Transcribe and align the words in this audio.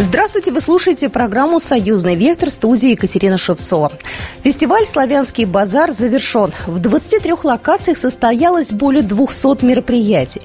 Здравствуйте, 0.00 0.50
вы 0.50 0.62
слушаете 0.62 1.10
программу 1.10 1.60
«Союзный 1.60 2.16
вектор» 2.16 2.50
студии 2.50 2.92
Екатерина 2.92 3.36
Шевцова. 3.36 3.92
Фестиваль 4.42 4.86
«Славянский 4.86 5.44
базар» 5.44 5.92
завершен. 5.92 6.54
В 6.66 6.78
23 6.78 7.34
локациях 7.42 7.98
состоялось 7.98 8.72
более 8.72 9.02
200 9.02 9.62
мероприятий. 9.62 10.40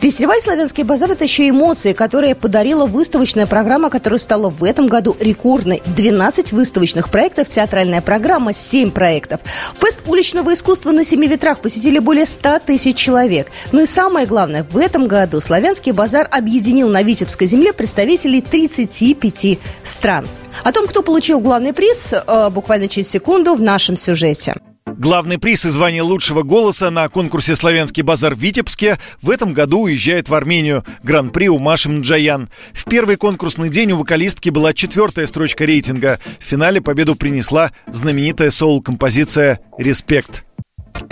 Фестиваль 0.00 0.40
«Славянский 0.40 0.82
базар»– 0.82 1.10
это 1.12 1.22
еще 1.22 1.48
эмоции, 1.48 1.92
которые 1.92 2.34
подарила 2.34 2.86
выставочная 2.86 3.46
программа, 3.46 3.90
которая 3.90 4.18
стала 4.18 4.50
в 4.50 4.64
этом 4.64 4.88
году 4.88 5.14
рекордной. 5.20 5.84
12 5.86 6.50
выставочных 6.50 7.08
проектов, 7.08 7.48
театральная 7.48 8.00
программа, 8.00 8.52
7 8.52 8.90
проектов. 8.90 9.40
Фест 9.80 10.00
уличного 10.08 10.52
искусства 10.52 10.90
на 10.90 11.04
семи 11.04 11.28
ветрах 11.28 11.60
посетили 11.60 12.00
более 12.00 12.26
100 12.26 12.58
тысяч 12.66 12.96
человек. 12.96 13.52
Ну 13.70 13.82
и 13.82 13.86
самое 13.86 14.26
главное, 14.26 14.66
в 14.68 14.76
этом 14.76 15.06
году 15.06 15.40
«Славянский 15.40 15.92
базар» 15.92 16.26
объединил 16.28 16.88
на 16.88 17.04
Витебской 17.04 17.46
земле 17.46 17.72
представителей 17.72 18.40
30 18.40 18.95
25 18.98 19.58
стран. 19.84 20.26
О 20.64 20.72
том, 20.72 20.86
кто 20.86 21.02
получил 21.02 21.40
главный 21.40 21.72
приз, 21.72 22.12
э, 22.12 22.50
буквально 22.50 22.88
через 22.88 23.08
секунду 23.08 23.54
в 23.54 23.62
нашем 23.62 23.96
сюжете. 23.96 24.54
Главный 24.86 25.38
приз 25.38 25.66
и 25.66 25.70
звание 25.70 26.00
лучшего 26.00 26.42
голоса 26.42 26.90
на 26.90 27.08
конкурсе 27.08 27.56
«Славянский 27.56 28.02
базар» 28.02 28.34
в 28.34 28.38
Витебске 28.38 28.98
в 29.20 29.30
этом 29.30 29.52
году 29.52 29.80
уезжает 29.80 30.28
в 30.28 30.34
Армению. 30.34 30.84
Гран-при 31.02 31.48
у 31.48 31.58
Маши 31.58 31.90
Мджаян. 31.90 32.48
В 32.72 32.88
первый 32.88 33.16
конкурсный 33.16 33.68
день 33.68 33.92
у 33.92 33.98
вокалистки 33.98 34.48
была 34.48 34.72
четвертая 34.72 35.26
строчка 35.26 35.66
рейтинга. 35.66 36.18
В 36.38 36.44
финале 36.44 36.80
победу 36.80 37.16
принесла 37.16 37.72
знаменитая 37.88 38.50
соул-композиция 38.50 39.60
«Респект». 39.76 40.44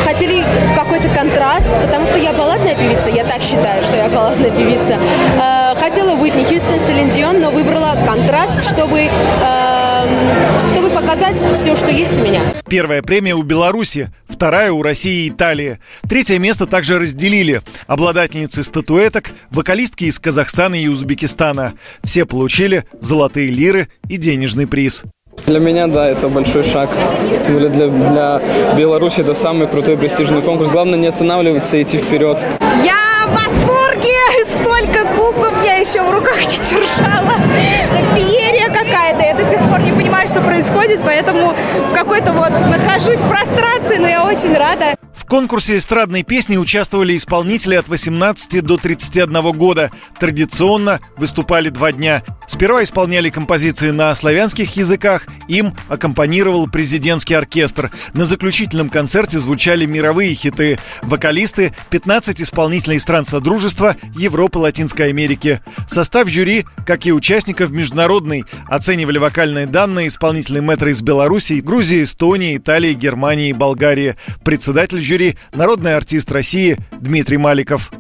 Хотели 0.05 0.45
какой-то 0.77 1.09
контраст, 1.09 1.71
потому 1.83 2.07
что 2.07 2.19
я 2.19 2.35
балладная 2.35 2.75
певица, 2.75 3.09
я 3.09 3.25
так 3.25 3.43
считаю, 3.43 3.83
что 3.83 3.97
я 3.97 4.11
балладная 4.11 4.51
певица. 4.51 4.99
Э, 5.41 5.75
хотела 5.75 6.15
Уитни 6.21 6.45
Хьюстон, 6.45 6.79
Селин 6.79 7.11
но 7.41 7.51
выбрала 7.51 7.97
контраст, 8.05 8.69
чтобы, 8.69 9.01
эм, 9.01 10.69
чтобы 10.71 10.91
показать 10.91 11.39
все, 11.39 11.75
что 11.75 11.91
есть 11.91 12.19
у 12.19 12.23
меня. 12.23 12.41
Первая 12.69 13.01
премия 13.03 13.35
у 13.35 13.43
Беларуси, 13.43 14.13
вторая 14.29 14.73
у 14.73 14.83
России 14.83 15.25
и 15.25 15.29
Италии. 15.31 15.79
Третье 16.07 16.39
место 16.39 16.67
также 16.67 16.99
разделили. 16.99 17.63
Обладательницы 17.87 18.63
статуэток, 18.63 19.31
вокалистки 19.51 20.05
из 20.05 20.19
Казахстана 20.19 20.75
и 20.75 20.87
Узбекистана. 20.87 21.73
Все 22.03 22.27
получили 22.27 22.85
золотые 23.01 23.49
лиры 23.49 23.89
и 24.09 24.19
денежный 24.19 24.67
приз. 24.67 25.05
Для 25.47 25.59
меня, 25.59 25.87
да, 25.87 26.09
это 26.09 26.29
большой 26.29 26.65
шаг. 26.65 26.89
Тем 27.45 27.55
более 27.55 27.69
для, 27.69 27.89
для 27.89 28.41
Беларуси 28.79 29.21
это 29.21 29.35
самый 29.35 29.67
крутой 29.67 29.99
престижный 29.99 30.41
конкурс. 30.41 30.71
Главное 30.71 30.99
не 30.99 31.07
останавливаться 31.07 31.77
и 31.77 31.83
идти 31.83 31.99
вперед. 31.99 32.43
Я 32.83 33.27
в 33.27 33.35
восторге! 33.35 34.11
Столько 34.63 35.07
кубков 35.17 35.53
я 35.65 35.77
еще 35.77 36.01
в 36.03 36.11
руках 36.11 36.41
не 36.41 36.57
держала. 36.57 37.35
Феерия 38.15 38.69
какая-то. 38.69 39.23
Я 39.23 39.35
до 39.35 39.45
сих 39.45 39.59
пор 39.69 39.81
не 39.83 39.93
понимаю, 39.93 40.27
что 40.27 40.41
происходит, 40.41 41.01
поэтому 41.05 41.53
в 41.91 41.95
какой-то 41.95 42.33
вот 42.33 42.51
нахожусь 42.51 43.19
в 43.19 43.29
прострации, 43.29 43.99
но 43.99 44.09
я 44.09 44.25
очень 44.25 44.57
рада. 44.57 44.94
В 45.15 45.27
конкурсе 45.27 45.77
эстрадной 45.77 46.23
песни 46.23 46.57
участвовали 46.57 47.17
исполнители 47.17 47.77
от 47.77 47.89
18 47.89 48.63
до 48.63 48.77
31 48.77 49.53
года. 49.53 49.91
Традиционно 50.19 51.01
выступали 51.17 51.71
два 51.71 51.93
дня. 51.93 52.23
Сперва 52.47 52.83
исполняли 52.83 53.31
композиции 53.31 53.91
на 53.91 54.15
славянских 54.15 54.77
языках, 54.77 55.27
им 55.49 55.75
аккомпанировал 55.89 56.69
президентский 56.69 57.35
оркестр. 57.35 57.91
На 58.13 58.27
заключительном 58.27 58.91
концерте 58.91 59.39
звучали 59.39 59.87
мировые 59.87 60.35
хиты. 60.35 60.79
Вокалисты– 61.03 61.75
15 61.91 62.43
исполнителей 62.43 62.99
стран 62.99 63.25
Содружества 63.25 63.97
Европы, 64.15 64.59
Латинской 64.59 65.09
Америки. 65.09 65.61
Состав 65.87 66.29
жюри, 66.29 66.67
как 66.87 67.07
и 67.07 67.13
участников 67.13 67.71
международный, 67.71 68.45
оценивали 68.67 69.19
вокальные 69.19 69.67
данные 69.67 70.09
исполнители 70.09 70.61
метро 70.61 70.91
из 70.91 71.03
Беларуси, 71.03 71.61
Грузии, 71.61 72.03
Эстонии, 72.03 72.57
Италии, 72.57 72.95
Германии 72.95 73.51
и 73.51 73.55
Болгарии. 73.55 74.17
Председатель 74.45 75.01
жюри 75.05 75.25
жюри 75.25 75.37
народный 75.53 75.97
артист 75.97 76.33
России 76.33 76.77
Дмитрий 76.93 77.37
Маликов. 77.37 77.93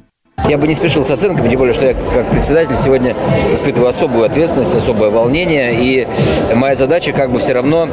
Я 0.48 0.58
бы 0.58 0.66
не 0.66 0.74
спешил 0.74 1.04
с 1.04 1.10
оценками, 1.10 1.48
тем 1.48 1.58
более, 1.58 1.72
что 1.72 1.86
я 1.86 1.94
как 1.94 2.30
председатель 2.30 2.76
сегодня 2.76 3.14
испытываю 3.52 3.88
особую 3.88 4.26
ответственность, 4.26 4.74
особое 4.74 5.08
волнение. 5.10 5.72
И 5.74 6.06
моя 6.54 6.74
задача 6.74 7.12
как 7.12 7.30
бы 7.30 7.38
все 7.38 7.54
равно 7.54 7.88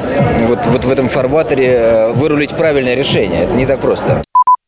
вот, 0.48 0.66
вот 0.66 0.84
в 0.84 0.92
этом 0.92 1.08
фарватере 1.08 1.68
э, 1.68 2.12
вырулить 2.14 2.56
правильное 2.58 2.96
решение. 2.96 3.44
Это 3.44 3.54
не 3.54 3.66
так 3.66 3.80
просто. 3.80 4.24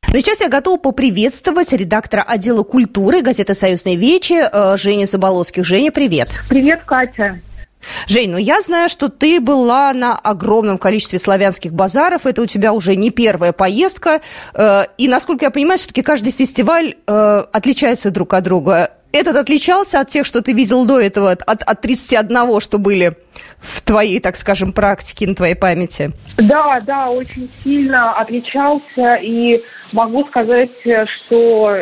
Но 0.08 0.20
сейчас 0.20 0.40
я 0.40 0.48
готова 0.48 0.78
поприветствовать 0.78 1.74
редактора 1.74 2.22
отдела 2.22 2.64
культуры 2.64 3.22
газеты 3.22 3.54
«Союзные 3.54 3.98
вечи» 3.98 4.36
э, 4.50 4.78
Женя 4.78 5.06
Заболоцких. 5.06 5.66
Женя, 5.66 5.92
привет. 5.92 6.40
Привет, 6.48 6.84
Катя. 6.86 7.40
Жень, 8.08 8.32
ну 8.32 8.38
я 8.38 8.62
знаю, 8.62 8.90
что 8.90 9.10
ты 9.10 9.40
была 9.40 9.94
на 9.94 10.18
огромном 10.18 10.78
количестве 10.78 11.20
славянских 11.20 11.74
базаров. 11.74 12.26
Это 12.26 12.42
у 12.42 12.46
тебя 12.46 12.74
уже 12.74 12.96
не 12.96 13.12
первая 13.12 13.54
поездка. 13.54 14.22
Э, 14.54 14.84
и, 14.98 15.08
насколько 15.08 15.46
я 15.46 15.52
понимаю, 15.52 15.78
все-таки 15.80 16.02
каждый 16.02 16.32
фестиваль 16.32 16.96
э, 17.08 17.44
отличается 17.52 18.12
друг 18.12 18.34
от 18.34 18.44
друга. 18.44 18.92
Этот 19.12 19.36
отличался 19.36 20.00
от 20.00 20.08
тех, 20.08 20.26
что 20.26 20.42
ты 20.42 20.54
видел 20.54 20.88
до 20.88 21.00
этого, 21.00 21.32
от, 21.32 21.62
от 21.62 21.82
31, 21.82 22.60
что 22.60 22.80
были 22.80 23.12
в 23.60 23.84
твоей, 23.84 24.20
так 24.20 24.36
скажем, 24.36 24.74
практике, 24.74 25.28
на 25.28 25.36
твоей 25.36 25.56
памяти? 25.56 26.10
Да, 26.38 26.82
да, 26.82 27.12
очень 27.12 27.52
сильно 27.64 28.12
отличался. 28.14 29.16
И 29.22 29.62
могу 29.92 30.26
сказать, 30.30 30.72
что 30.82 31.78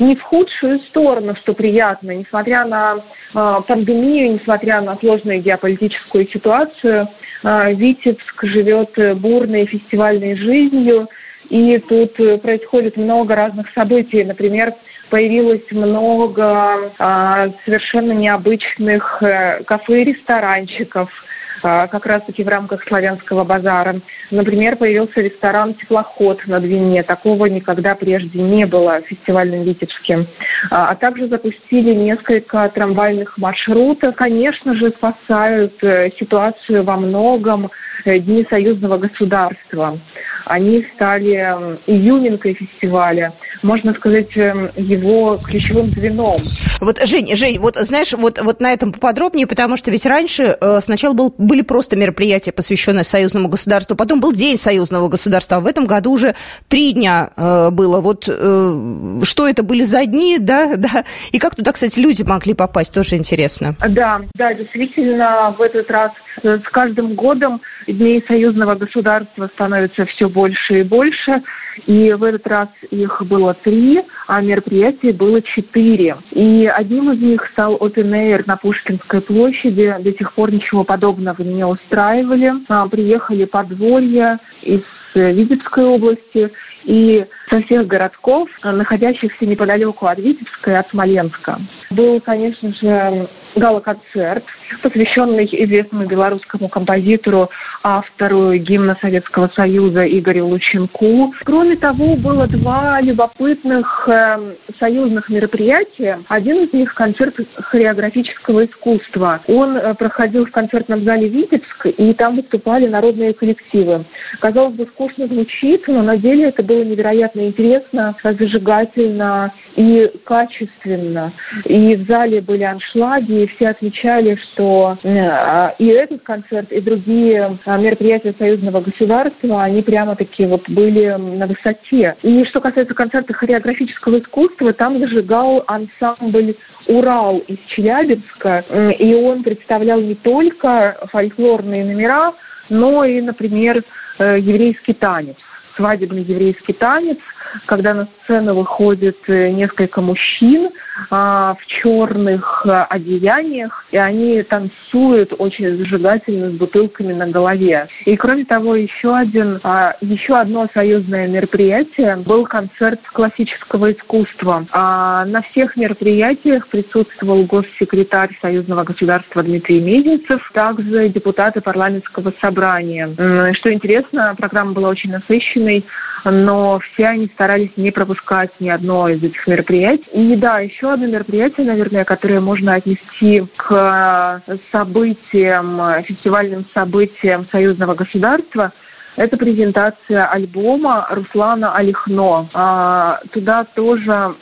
не 0.00 0.16
в 0.16 0.22
худшую 0.22 0.80
сторону, 0.88 1.34
что 1.36 1.54
приятно, 1.54 2.12
несмотря 2.12 2.64
на 2.64 2.96
э, 2.96 3.60
пандемию, 3.66 4.34
несмотря 4.34 4.80
на 4.80 4.96
сложную 4.96 5.40
геополитическую 5.40 6.28
ситуацию, 6.28 7.08
э, 7.42 7.74
Витебск 7.74 8.44
живет 8.44 8.90
бурной 9.20 9.66
фестивальной 9.66 10.36
жизнью, 10.36 11.08
и 11.50 11.78
тут 11.78 12.14
происходит 12.42 12.96
много 12.96 13.34
разных 13.34 13.70
событий. 13.72 14.22
Например, 14.24 14.74
появилось 15.10 15.64
много 15.70 16.92
э, 16.98 17.50
совершенно 17.64 18.12
необычных 18.12 19.22
э, 19.22 19.62
кафе 19.64 20.02
и 20.02 20.04
ресторанчиков– 20.04 21.10
а, 21.20 21.36
как 21.62 22.06
раз-таки 22.06 22.44
в 22.44 22.48
рамках 22.48 22.82
славянского 22.84 23.44
базара. 23.44 24.00
Например, 24.30 24.76
появился 24.76 25.20
ресторан 25.20 25.74
«Теплоход» 25.74 26.40
на 26.46 26.60
Двине. 26.60 27.02
Такого 27.02 27.46
никогда 27.46 27.94
прежде 27.94 28.40
не 28.40 28.66
было 28.66 29.00
в 29.02 29.06
фестивальном 29.08 29.62
Витебске. 29.64 30.26
А, 30.70 30.90
а 30.90 30.96
также 30.96 31.28
запустили 31.28 31.94
несколько 31.94 32.68
трамвайных 32.68 33.38
маршрутов. 33.38 34.14
Конечно 34.16 34.74
же, 34.74 34.90
спасают 34.90 35.72
э, 35.82 36.10
ситуацию 36.18 36.84
во 36.84 36.96
многом 36.96 37.70
э, 38.04 38.18
Дни 38.18 38.46
союзного 38.50 38.98
государства. 38.98 39.98
Они 40.44 40.86
стали 40.94 41.78
июнинкой 41.86 42.54
фестиваля 42.54 43.32
можно 43.62 43.94
сказать, 43.94 44.36
эм, 44.36 44.70
его 44.76 45.38
ключевым 45.38 45.90
звеном. 45.92 46.36
Вот, 46.80 46.98
Жень, 47.04 47.34
Жень, 47.34 47.58
вот 47.58 47.76
знаешь, 47.76 48.12
вот, 48.12 48.40
вот 48.42 48.60
на 48.60 48.72
этом 48.72 48.92
поподробнее, 48.92 49.46
потому 49.46 49.76
что 49.76 49.90
ведь 49.90 50.06
раньше 50.06 50.56
э, 50.60 50.80
сначала 50.80 51.14
был, 51.14 51.34
были 51.36 51.62
просто 51.62 51.96
мероприятия, 51.96 52.52
посвященные 52.52 53.04
союзному 53.04 53.48
государству, 53.48 53.96
потом 53.96 54.20
был 54.20 54.32
День 54.32 54.56
союзного 54.56 55.08
государства, 55.08 55.58
а 55.58 55.60
в 55.60 55.66
этом 55.66 55.86
году 55.86 56.12
уже 56.12 56.34
три 56.68 56.92
дня 56.92 57.30
э, 57.36 57.70
было. 57.70 58.00
Вот 58.00 58.28
э, 58.28 59.20
что 59.24 59.48
это 59.48 59.62
были 59.62 59.82
за 59.82 60.06
дни, 60.06 60.38
да, 60.40 60.76
да, 60.76 61.04
и 61.32 61.38
как 61.38 61.54
туда, 61.54 61.72
кстати, 61.72 62.00
люди 62.00 62.22
могли 62.22 62.54
попасть, 62.54 62.94
тоже 62.94 63.16
интересно. 63.16 63.76
Да, 63.88 64.20
да, 64.34 64.54
действительно, 64.54 65.54
в 65.58 65.62
этот 65.62 65.90
раз 65.90 66.12
с 66.42 66.70
каждым 66.70 67.14
годом 67.14 67.60
дней 67.86 68.24
союзного 68.26 68.74
государства 68.74 69.50
становится 69.54 70.06
все 70.06 70.28
больше 70.28 70.80
и 70.80 70.82
больше. 70.82 71.42
И 71.86 72.12
в 72.12 72.22
этот 72.24 72.46
раз 72.46 72.68
их 72.90 73.22
было 73.26 73.54
три, 73.54 74.02
а 74.26 74.40
мероприятий 74.40 75.12
было 75.12 75.42
четыре. 75.42 76.16
И 76.32 76.66
одним 76.66 77.12
из 77.12 77.20
них 77.20 77.46
стал 77.52 77.76
Open 77.76 78.10
Air 78.10 78.44
на 78.46 78.56
Пушкинской 78.56 79.20
площади. 79.20 79.96
До 80.00 80.12
сих 80.12 80.32
пор 80.34 80.52
ничего 80.52 80.84
подобного 80.84 81.42
не 81.42 81.64
устраивали. 81.64 82.52
А, 82.68 82.88
приехали 82.88 83.44
подворья 83.44 84.38
из 84.62 84.82
Витебской 85.14 85.84
области 85.84 86.50
и 86.88 87.26
со 87.50 87.60
всех 87.62 87.86
городков, 87.86 88.48
находящихся 88.64 89.44
неподалеку 89.44 90.06
от 90.06 90.18
Витебска 90.18 90.70
и 90.70 90.74
от 90.74 90.88
Смоленска. 90.88 91.60
Был, 91.90 92.18
конечно 92.20 92.72
же, 92.72 93.28
гала-концерт, 93.56 94.44
посвященный 94.82 95.44
известному 95.44 96.06
белорусскому 96.06 96.68
композитору, 96.68 97.50
автору 97.82 98.54
гимна 98.54 98.96
Советского 99.00 99.50
Союза 99.54 100.06
Игорю 100.06 100.48
Лученку. 100.48 101.34
Кроме 101.44 101.76
того, 101.76 102.16
было 102.16 102.46
два 102.46 103.00
любопытных 103.00 104.08
э, 104.08 104.54
союзных 104.78 105.28
мероприятия. 105.28 106.20
Один 106.28 106.64
из 106.64 106.72
них– 106.72 106.94
концерт 106.94 107.34
хореографического 107.56 108.64
искусства. 108.66 109.40
Он 109.46 109.76
э, 109.76 109.94
проходил 109.94 110.46
в 110.46 110.50
концертном 110.50 111.04
зале 111.04 111.28
«Витебск», 111.28 111.86
и 111.86 112.14
там 112.14 112.36
выступали 112.36 112.86
народные 112.86 113.34
коллективы. 113.34 114.04
Казалось 114.40 114.74
бы, 114.74 114.86
скучно 114.86 115.26
звучит, 115.26 115.86
но 115.88 116.02
на 116.02 116.16
деле 116.16 116.48
это 116.48 116.62
был 116.62 116.77
было 116.78 116.84
невероятно 116.84 117.40
интересно, 117.46 118.14
зажигательно 118.22 119.52
и 119.76 120.10
качественно. 120.24 121.32
И 121.64 121.96
в 121.96 122.06
зале 122.06 122.40
были 122.40 122.62
аншлаги, 122.62 123.44
и 123.44 123.46
все 123.48 123.68
отмечали, 123.68 124.38
что 124.52 124.96
э, 125.02 125.70
и 125.78 125.86
этот 125.86 126.22
концерт, 126.22 126.70
и 126.72 126.80
другие 126.80 127.58
э, 127.64 127.78
мероприятия 127.78 128.34
союзного 128.38 128.80
государства, 128.80 129.62
они 129.64 129.82
прямо-таки 129.82 130.46
вот 130.46 130.68
были 130.68 131.08
на 131.16 131.46
высоте. 131.46 132.16
И 132.22 132.44
что 132.46 132.60
касается 132.60 132.94
концерта 132.94 133.32
хореографического 133.34 134.20
искусства, 134.20 134.72
там 134.72 134.98
зажигал 134.98 135.64
ансамбль 135.66 136.54
«Урал» 136.86 137.38
из 137.38 137.58
Челябинска, 137.74 138.64
и 138.98 139.14
он 139.14 139.42
представлял 139.42 140.00
не 140.00 140.14
только 140.14 140.96
фольклорные 141.10 141.84
номера, 141.84 142.32
но 142.70 143.04
и, 143.04 143.20
например, 143.20 143.82
э, 144.18 144.38
еврейский 144.40 144.94
танец 144.94 145.36
свадебный 145.78 146.22
еврейский 146.22 146.74
танец, 146.74 147.18
когда 147.66 147.94
на 147.94 148.08
сцену 148.24 148.54
выходит 148.54 149.16
э, 149.28 149.50
несколько 149.50 150.02
мужчин 150.02 150.70
в 151.10 151.58
черных 151.66 152.66
а, 152.66 152.84
одеяниях, 152.84 153.84
и 153.90 153.96
они 153.96 154.42
танцуют 154.42 155.32
очень 155.38 155.76
зажигательно 155.76 156.50
с 156.50 156.54
бутылками 156.54 157.12
на 157.12 157.28
голове. 157.28 157.88
И 158.04 158.16
кроме 158.16 158.44
того, 158.44 158.74
еще 158.74 159.14
один, 159.14 159.60
а, 159.62 159.94
еще 160.00 160.36
одно 160.36 160.68
союзное 160.74 161.28
мероприятие 161.28 162.16
был 162.16 162.44
концерт 162.44 163.00
классического 163.12 163.92
искусства. 163.92 164.66
А, 164.72 165.24
на 165.26 165.42
всех 165.42 165.76
мероприятиях 165.76 166.68
присутствовал 166.68 167.44
госсекретарь 167.44 168.36
Союзного 168.40 168.84
государства 168.84 169.42
Дмитрий 169.42 169.80
Мезенцев, 169.80 170.40
также 170.52 171.08
депутаты 171.08 171.60
парламентского 171.60 172.32
собрания. 172.40 173.08
Что 173.54 173.72
интересно, 173.72 174.34
программа 174.36 174.72
была 174.72 174.88
очень 174.90 175.10
насыщенной 175.10 175.84
но 176.24 176.80
все 176.80 177.06
они 177.06 177.26
старались 177.34 177.70
не 177.76 177.90
пропускать 177.90 178.50
ни 178.60 178.68
одно 178.68 179.08
из 179.08 179.22
этих 179.22 179.46
мероприятий. 179.46 180.08
И 180.12 180.36
да, 180.36 180.60
еще 180.60 180.87
одно 180.92 181.06
мероприятие, 181.06 181.66
наверное, 181.66 182.04
которое 182.04 182.40
можно 182.40 182.74
отнести 182.74 183.44
к 183.56 184.42
событиям, 184.72 186.02
фестивальным 186.04 186.66
событиям 186.74 187.46
союзного 187.50 187.94
государства, 187.94 188.72
это 189.16 189.36
презентация 189.36 190.26
альбома 190.26 191.06
Руслана 191.10 191.74
Алихно. 191.74 192.48
А, 192.54 193.20
туда 193.32 193.64
тоже 193.64 194.36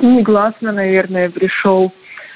негласно, 0.00 0.72
наверное, 0.72 1.28
пришел 1.28 1.92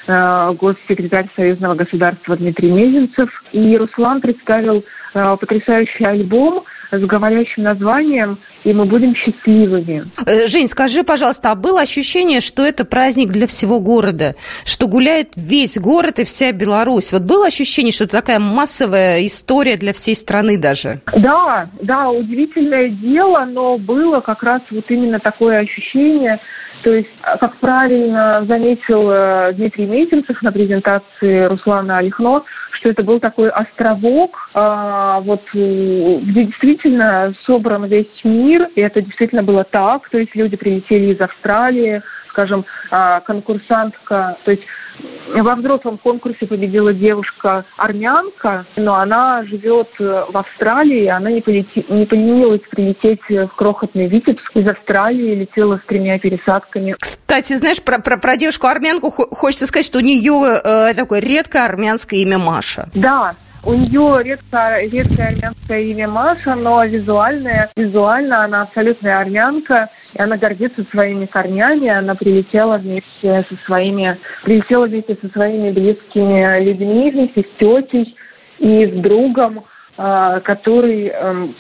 э, 0.07 0.53
госсекретарь 0.61 1.29
Союзного 1.37 1.75
государства 1.75 2.37
Дмитрий 2.37 2.71
Мезенцев. 2.71 3.31
И 3.53 3.77
Руслан 3.79 4.21
представил 4.21 4.85
э, 5.15 5.37
потрясающий 5.41 6.05
альбом– 6.05 6.65
с 6.91 7.07
говорящим 7.07 7.63
названием 7.63 8.39
«И 8.65 8.73
мы 8.73 8.85
будем 8.85 9.15
счастливыми». 9.15 10.11
Э, 10.27 10.47
Жень, 10.47 10.69
скажи, 10.69 11.05
пожалуйста, 11.05 11.53
а 11.53 11.55
было 11.55 11.81
ощущение, 11.81 12.41
что 12.41 12.65
это 12.65 12.85
праздник 12.85 13.29
для 13.29 13.47
всего 13.47 13.81
города, 13.81 14.35
что 14.65 14.87
гуляет 14.89 15.29
весь 15.37 15.79
город 15.79 16.19
и 16.19 16.25
вся 16.25 16.53
Беларусь? 16.53 17.13
Вот 17.13 17.23
было 17.23 17.47
ощущение, 17.47 17.93
что 17.93 18.05
это 18.05 18.21
такая 18.21 18.39
массовая 18.41 19.25
история 19.25 19.77
для 19.77 19.93
всей 19.93 20.15
страны 20.15 20.59
даже? 20.59 21.01
Да, 21.13 21.69
да, 21.83 22.11
удивительное 22.11 22.89
дело, 22.91 23.45
но 23.45 23.79
было 23.79 24.21
как 24.21 24.43
раз 24.43 24.63
вот 24.71 24.85
именно 24.89 25.19
такое 25.21 25.59
ощущение, 25.59 26.41
то 26.83 26.95
есть, 26.95 27.11
как 27.41 27.57
правильно 27.59 28.45
заметил 28.47 29.11
э, 29.11 29.53
Дмитрий 29.55 29.87
Мезенцев 29.87 30.41
на 30.43 30.53
презентации 30.53 31.45
Руслана 31.47 31.99
Алихно, 31.99 32.43
что 32.73 32.91
это 32.91 33.03
был 33.03 33.21
такой 33.21 33.51
островок, 33.51 34.51
а, 34.55 35.21
вот 35.21 35.43
где 35.53 36.45
действительно 36.45 37.35
собран 37.47 37.87
весь 37.87 38.07
мир, 38.25 38.69
и 38.75 38.81
это 38.81 39.01
действительно 39.01 39.43
было 39.43 39.65
так, 39.65 40.09
то 40.11 40.19
есть 40.19 40.35
люди 40.35 40.57
прилетели 40.57 41.15
из 41.15 41.21
Австралии, 41.21 42.03
скажем, 42.29 42.65
а, 42.91 43.21
конкурсантка, 43.21 44.37
то 44.45 44.51
есть 44.51 44.63
во 45.35 45.55
взрослом 45.57 45.99
конкурсе 45.99 46.47
победила 46.47 46.93
девушка-армянка, 46.93 48.67
но 48.77 48.95
она 48.95 49.45
живет 49.45 49.89
э, 49.99 50.25
в 50.29 50.37
Австралии, 50.37 51.07
она 51.07 51.31
не, 51.31 51.41
полети, 51.41 51.85
не 51.89 52.07
поленилась 52.07 52.63
прилететь 52.71 53.21
в 53.29 53.49
крохотный 53.57 54.07
Витебск 54.07 54.51
из 54.55 54.67
Австралии, 54.69 55.35
летела 55.35 55.79
с 55.79 55.87
тремя 55.87 56.19
пересадками. 56.19 56.97
Кстати, 56.99 57.55
знаешь, 57.55 57.83
про, 57.83 57.99
про, 58.01 58.19
про 58.19 58.37
девушку-армянку 58.37 59.11
хочется 59.11 59.67
сказать, 59.67 59.87
что 59.87 59.99
у 59.99 60.03
нее 60.03 60.61
э, 60.63 60.95
такое 60.95 61.21
редкое 61.21 61.65
армянское 61.65 62.21
имя 62.21 62.39
Маша. 62.39 62.89
Да, 62.95 63.37
у 63.67 63.75
нее 63.75 64.21
редко, 64.23 64.81
редкое 64.81 65.29
армянское 65.29 65.81
имя 65.83 66.07
Маша, 66.07 66.55
но 66.55 66.85
визуальное, 66.85 67.69
визуально 67.77 68.45
она 68.45 68.63
абсолютная 68.63 69.19
армянка, 69.19 69.91
и 70.15 70.23
она 70.23 70.37
гордится 70.37 70.85
своими 70.93 71.27
корнями, 71.27 71.89
она 71.89 72.15
прилетела 72.15 72.79
вместе 72.79 73.45
со 73.49 73.57
своими, 73.67 74.19
прилетела 74.45 74.87
вместе 74.87 75.19
со 75.21 75.29
своими 75.31 75.73
близкими 75.73 76.63
людьми, 76.63 77.11
вместе 77.11 77.43
с 77.43 77.59
тетей 77.59 78.17
и 78.61 78.87
с 78.87 79.03
другом, 79.03 79.65
который 79.97 81.09
эм, 81.09 81.55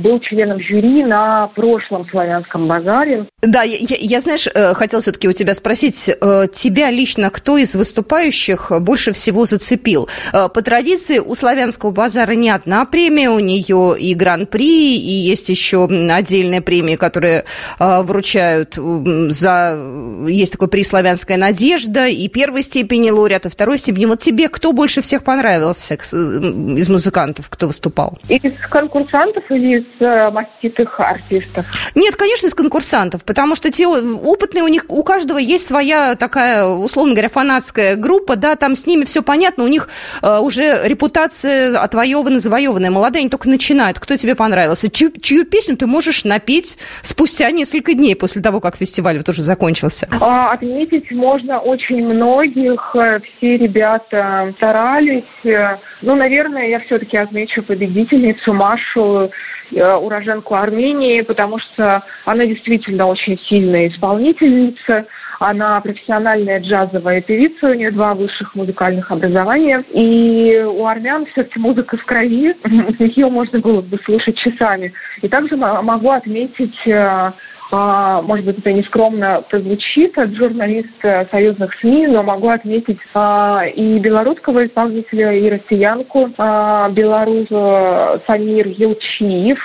был 0.00 0.20
членом 0.20 0.60
жюри 0.60 1.02
на 1.04 1.48
прошлом 1.48 2.08
славянском 2.08 2.68
базаре. 2.68 3.26
Да, 3.42 3.62
я, 3.62 3.96
я 3.98 4.20
знаешь, 4.20 4.46
э, 4.46 4.74
хотела 4.74 5.02
все-таки 5.02 5.28
у 5.28 5.32
тебя 5.32 5.54
спросить, 5.54 6.08
э, 6.08 6.46
тебя 6.52 6.90
лично 6.90 7.30
кто 7.30 7.56
из 7.56 7.74
выступающих 7.74 8.70
больше 8.80 9.12
всего 9.12 9.44
зацепил? 9.44 10.08
Э, 10.32 10.48
по 10.48 10.62
традиции 10.62 11.18
у 11.18 11.34
славянского 11.34 11.90
базара 11.90 12.32
не 12.32 12.50
одна 12.50 12.84
премия, 12.84 13.30
у 13.30 13.40
нее 13.40 13.96
и 13.98 14.14
гран-при, 14.14 14.96
и 14.96 15.28
есть 15.28 15.48
еще 15.48 15.84
отдельные 15.84 16.60
премии, 16.60 16.96
которые 16.96 17.44
вручают 17.78 18.76
за... 18.76 19.78
Есть 20.28 20.52
такой 20.52 20.68
приз 20.68 20.88
«Славянская 20.88 21.36
надежда», 21.36 22.06
и 22.06 22.28
первой 22.28 22.62
степени 22.62 23.10
лауреата, 23.10 23.50
второй 23.50 23.78
степени. 23.78 24.06
Вот 24.06 24.20
тебе 24.20 24.48
кто 24.48 24.72
больше 24.72 25.02
всех 25.02 25.24
понравился 25.24 25.94
из 25.94 26.88
музыкантов, 26.88 27.48
кто 27.48 27.66
выступал? 27.66 27.79
Выступал? 27.80 28.18
Из 28.28 28.68
конкурсантов 28.70 29.44
или 29.50 29.80
из 29.80 29.86
э, 30.00 30.30
маститых 30.30 30.98
артистов? 31.00 31.64
Нет, 31.94 32.16
конечно, 32.16 32.46
из 32.46 32.54
конкурсантов, 32.54 33.24
потому 33.24 33.54
что 33.54 33.70
те 33.70 33.86
опытные, 33.86 34.64
у 34.64 34.68
них 34.68 34.84
у 34.88 35.02
каждого 35.02 35.38
есть 35.38 35.66
своя 35.66 36.14
такая, 36.14 36.66
условно 36.66 37.12
говоря, 37.12 37.28
фанатская 37.28 37.96
группа, 37.96 38.36
да, 38.36 38.56
там 38.56 38.76
с 38.76 38.86
ними 38.86 39.04
все 39.04 39.22
понятно, 39.22 39.64
у 39.64 39.68
них 39.68 39.88
э, 40.22 40.38
уже 40.38 40.80
репутация 40.84 41.78
отвоевана, 41.78 42.38
завоеванная. 42.38 42.90
Молодые, 42.90 43.20
они 43.20 43.30
только 43.30 43.48
начинают. 43.48 43.98
Кто 43.98 44.16
тебе 44.16 44.34
понравился? 44.34 44.90
Чью, 44.90 45.10
чью 45.20 45.44
песню 45.44 45.76
ты 45.76 45.86
можешь 45.86 46.24
напеть 46.24 46.76
спустя 47.02 47.50
несколько 47.50 47.94
дней 47.94 48.14
после 48.14 48.42
того, 48.42 48.60
как 48.60 48.76
фестиваль 48.76 49.16
вот 49.16 49.28
уже 49.28 49.42
закончился? 49.42 50.08
А, 50.20 50.52
отметить 50.52 51.10
можно 51.10 51.58
очень 51.58 52.04
многих. 52.04 52.80
Все 52.90 53.56
ребята 53.56 54.52
старались. 54.56 55.24
Ну, 56.02 56.14
наверное, 56.14 56.68
я 56.68 56.80
все-таки 56.80 57.16
отмечу 57.16 57.62
победительницу 57.70 58.52
Машу, 58.52 59.30
э, 59.70 59.94
уроженку 59.94 60.56
Армении, 60.56 61.20
потому 61.20 61.60
что 61.60 62.02
она 62.24 62.44
действительно 62.44 63.06
очень 63.06 63.38
сильная 63.48 63.86
исполнительница. 63.88 65.06
Она 65.38 65.80
профессиональная 65.80 66.60
джазовая 66.60 67.20
певица, 67.20 67.70
у 67.70 67.74
нее 67.74 67.92
два 67.92 68.14
высших 68.14 68.56
музыкальных 68.56 69.08
образования. 69.12 69.84
И 69.92 70.66
у 70.66 70.84
армян 70.84 71.26
все-таки 71.26 71.60
музыка 71.60 71.96
в 71.96 72.04
крови, 72.04 72.56
ее 72.98 73.28
можно 73.28 73.60
было 73.60 73.80
бы 73.80 73.98
слушать 74.04 74.36
часами. 74.36 74.92
И 75.22 75.28
также 75.28 75.56
могу 75.56 76.10
отметить 76.10 76.76
э, 76.86 77.32
может 77.70 78.44
быть, 78.44 78.58
это 78.58 78.72
нескромно 78.72 79.42
прозвучит 79.48 80.18
от 80.18 80.34
журналиста 80.34 81.28
союзных 81.30 81.72
СМИ, 81.80 82.08
но 82.08 82.22
могу 82.22 82.48
отметить 82.48 82.98
а, 83.14 83.64
и 83.66 83.98
белорусского 83.98 84.66
исполнителя, 84.66 85.32
и 85.32 85.48
россиянку, 85.50 86.30
а, 86.38 86.88
белорус 86.90 87.48
Самир 88.26 88.66
Елчиев, 88.68 89.58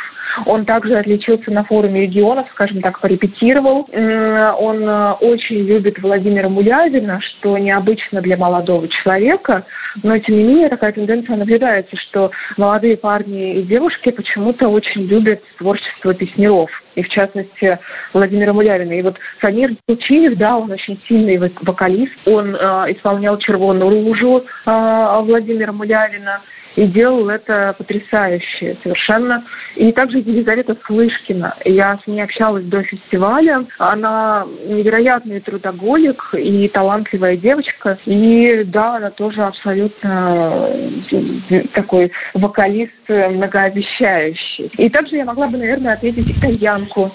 он 0.45 0.65
также 0.65 0.97
отличился 0.97 1.49
на 1.51 1.63
форуме 1.63 2.01
регионов, 2.01 2.47
скажем 2.51 2.81
так, 2.81 2.99
порепетировал. 2.99 3.87
Он 3.93 4.87
очень 5.21 5.65
любит 5.65 6.01
Владимира 6.01 6.49
Мулявина, 6.49 7.21
что 7.21 7.57
необычно 7.57 8.21
для 8.21 8.35
молодого 8.35 8.87
человека, 8.89 9.65
но 10.03 10.17
тем 10.19 10.37
не 10.37 10.43
менее 10.43 10.69
такая 10.69 10.91
тенденция 10.91 11.37
наблюдается, 11.37 11.95
что 11.97 12.31
молодые 12.57 12.97
парни 12.97 13.59
и 13.59 13.63
девушки 13.63 14.11
почему-то 14.11 14.67
очень 14.67 15.03
любят 15.03 15.41
творчество 15.57 16.13
песнеров 16.13 16.69
и 16.95 17.03
в 17.03 17.09
частности 17.09 17.79
Владимира 18.13 18.53
Мулявина. 18.53 18.93
И 18.93 19.01
вот 19.01 19.17
Самир 19.41 19.71
Тучиев, 19.87 20.37
да, 20.37 20.57
он 20.57 20.71
очень 20.71 20.99
сильный 21.07 21.37
вокалист, 21.37 22.13
он 22.25 22.55
э, 22.55 22.59
исполнял 22.93 23.37
«Червоную 23.37 23.89
ружу» 23.89 24.45
э, 24.65 25.19
Владимира 25.23 25.71
Мулявина, 25.71 26.41
и 26.75 26.87
делал 26.87 27.29
это 27.29 27.75
потрясающе 27.77 28.77
совершенно. 28.83 29.43
И 29.75 29.91
также 29.91 30.19
Елизавета 30.19 30.77
Слышкина. 30.85 31.55
Я 31.65 31.99
с 32.03 32.07
ней 32.07 32.21
общалась 32.21 32.65
до 32.65 32.83
фестиваля. 32.83 33.65
Она 33.77 34.45
невероятный 34.65 35.39
трудоголик 35.39 36.33
и 36.33 36.67
талантливая 36.69 37.37
девочка. 37.37 37.97
И 38.05 38.63
да, 38.65 38.97
она 38.97 39.11
тоже 39.11 39.43
абсолютно 39.43 40.69
э, 41.11 41.61
такой 41.73 42.11
вокалист 42.33 42.91
многообещающий. 43.07 44.71
И 44.77 44.89
также 44.89 45.17
я 45.17 45.25
могла 45.25 45.47
бы, 45.47 45.57
наверное, 45.57 45.93
ответить 45.93 46.29
итальянку 46.37 47.11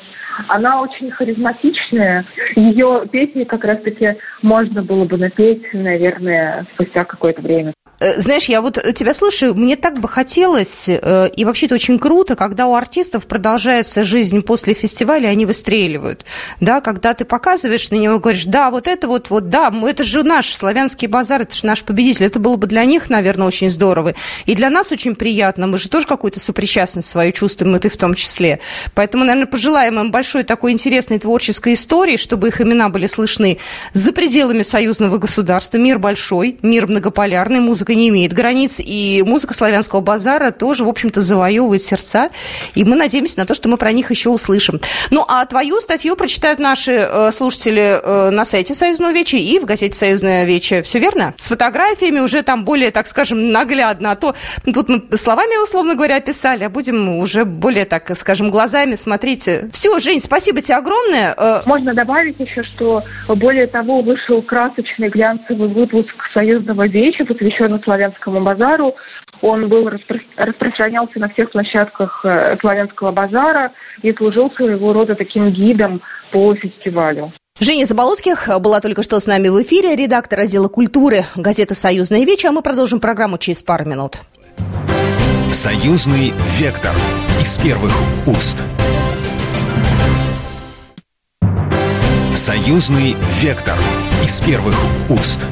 Она 0.48 0.80
очень 0.80 1.10
харизматичная. 1.10 2.24
Ее 2.56 3.06
песни 3.10 3.44
как 3.44 3.64
раз-таки 3.64 4.16
можно 4.42 4.82
было 4.82 5.04
бы 5.04 5.16
напеть, 5.16 5.62
наверное, 5.72 6.66
спустя 6.74 7.04
какое-то 7.04 7.42
время. 7.42 7.72
Э, 8.00 8.18
знаешь, 8.20 8.46
я 8.46 8.62
вот 8.62 8.78
тебя 8.94 9.12
слушаю, 9.12 9.54
мне 9.54 9.76
так 9.76 10.00
бы 10.00 10.08
хотелось, 10.08 10.88
э, 10.88 11.30
и 11.36 11.44
вообще 11.44 11.66
это 11.66 11.74
очень 11.74 11.98
круто, 11.98 12.34
когда 12.34 12.66
у 12.66 12.74
артистов 12.74 13.26
продолжается 13.26 14.04
жизнь 14.04 14.40
после 14.40 14.72
фестиваля, 14.72 15.28
они 15.28 15.44
выстреливают. 15.44 16.24
Да, 16.60 16.80
когда 16.80 17.12
ты 17.12 17.26
показываешь 17.26 17.90
на 17.90 17.96
него, 17.96 18.18
говоришь, 18.18 18.46
да, 18.46 18.70
вот 18.70 18.88
это 18.88 19.06
вот, 19.06 19.28
вот, 19.28 19.50
да, 19.50 19.72
это 19.86 20.02
же 20.02 20.22
наш 20.22 20.54
славянский 20.54 21.08
базар, 21.08 21.42
это 21.42 21.54
же 21.54 21.66
наш 21.66 21.82
победитель. 21.82 22.24
Это 22.24 22.38
было 22.38 22.56
бы 22.56 22.66
для 22.66 22.84
них, 22.86 23.10
наверное, 23.10 23.46
очень 23.46 23.68
здорово. 23.68 24.14
И 24.46 24.54
для 24.54 24.70
нас 24.70 24.90
очень 24.92 25.14
приятно. 25.14 25.66
Мы 25.66 25.76
же 25.76 25.90
тоже 25.90 26.06
какую-то 26.06 26.40
сопричастность 26.40 27.08
свою 27.08 27.32
чувствуем, 27.32 27.76
и 27.76 27.78
ты 27.78 27.90
в 27.90 27.96
том 27.98 28.14
числе. 28.14 28.60
Поэтому, 28.94 29.24
наверное, 29.24 29.46
пожелаем 29.46 30.00
им 30.00 30.10
большой 30.10 30.44
такой 30.44 30.72
интересной 30.72 31.18
творческой 31.18 31.74
истории, 31.74 32.16
чтобы 32.16 32.48
их 32.48 32.62
имена 32.62 32.88
были 32.88 33.06
слышны 33.06 33.58
за 33.92 34.12
пределами 34.12 34.62
союзного 34.62 35.18
государства. 35.18 35.76
Мир 35.76 35.98
большой, 35.98 36.58
мир 36.62 36.86
многополярный, 36.86 37.60
музыка 37.60 37.89
музыка 37.90 37.94
не 37.94 38.08
имеет 38.08 38.32
границ, 38.32 38.80
и 38.84 39.22
музыка 39.26 39.54
славянского 39.54 40.00
базара 40.00 40.50
тоже, 40.50 40.84
в 40.84 40.88
общем-то, 40.88 41.20
завоевывает 41.20 41.82
сердца, 41.82 42.30
и 42.74 42.84
мы 42.84 42.96
надеемся 42.96 43.38
на 43.38 43.46
то, 43.46 43.54
что 43.54 43.68
мы 43.68 43.76
про 43.76 43.92
них 43.92 44.10
еще 44.10 44.30
услышим. 44.30 44.80
Ну, 45.10 45.24
а 45.26 45.44
твою 45.46 45.80
статью 45.80 46.16
прочитают 46.16 46.60
наши 46.60 46.92
э, 46.92 47.30
слушатели 47.32 48.00
э, 48.02 48.30
на 48.30 48.44
сайте 48.44 48.74
Союзного 48.74 49.12
Веча 49.12 49.36
и 49.36 49.58
в 49.58 49.64
газете 49.64 49.94
Союзное 49.94 50.44
Вече. 50.44 50.82
Все 50.82 50.98
верно? 50.98 51.34
С 51.38 51.48
фотографиями 51.48 52.20
уже 52.20 52.42
там 52.42 52.64
более, 52.64 52.90
так 52.90 53.06
скажем, 53.06 53.50
наглядно. 53.52 54.12
А 54.12 54.16
то 54.16 54.34
тут 54.72 54.88
мы 54.88 55.16
словами, 55.16 55.62
условно 55.62 55.94
говоря, 55.94 56.20
писали, 56.20 56.64
а 56.64 56.68
будем 56.68 57.18
уже 57.18 57.44
более, 57.44 57.84
так 57.84 58.16
скажем, 58.16 58.50
глазами 58.50 58.94
смотреть. 58.96 59.48
Все, 59.72 59.98
Жень, 59.98 60.20
спасибо 60.20 60.60
тебе 60.60 60.76
огромное. 60.76 61.34
Э, 61.36 61.62
Можно 61.66 61.94
добавить 61.94 62.38
еще, 62.38 62.62
что 62.74 63.02
более 63.28 63.66
того, 63.66 64.02
вышел 64.02 64.42
красочный 64.42 65.08
глянцевый 65.08 65.68
выпуск 65.68 66.14
Союзного 66.32 66.86
Веча, 66.86 67.24
посвященный 67.24 67.79
славянскому 67.84 68.40
базару. 68.42 68.94
Он 69.42 69.68
был 69.68 69.88
распро- 69.88 70.20
распространялся 70.36 71.18
на 71.18 71.28
всех 71.30 71.50
площадках 71.50 72.24
э, 72.24 72.56
славянского 72.60 73.12
базара 73.12 73.72
и 74.02 74.12
служил 74.12 74.50
своего 74.52 74.92
рода 74.92 75.14
таким 75.14 75.50
гидом 75.50 76.02
по 76.32 76.54
фестивалю. 76.54 77.32
Женя 77.58 77.84
Заболоцких 77.84 78.48
была 78.60 78.80
только 78.80 79.02
что 79.02 79.20
с 79.20 79.26
нами 79.26 79.48
в 79.48 79.62
эфире, 79.62 79.94
редактор 79.94 80.40
отдела 80.40 80.68
культуры 80.68 81.24
газеты 81.36 81.74
«Союзная 81.74 82.24
вечь», 82.24 82.44
а 82.44 82.52
мы 82.52 82.62
продолжим 82.62 83.00
программу 83.00 83.38
через 83.38 83.62
пару 83.62 83.84
минут. 83.88 84.20
Союзный 85.52 86.32
вектор 86.58 86.92
из 87.40 87.58
первых 87.58 87.92
уст. 88.26 88.64
Союзный 92.34 93.16
вектор 93.42 93.74
из 94.24 94.40
первых 94.40 94.74
уст. 95.10 95.46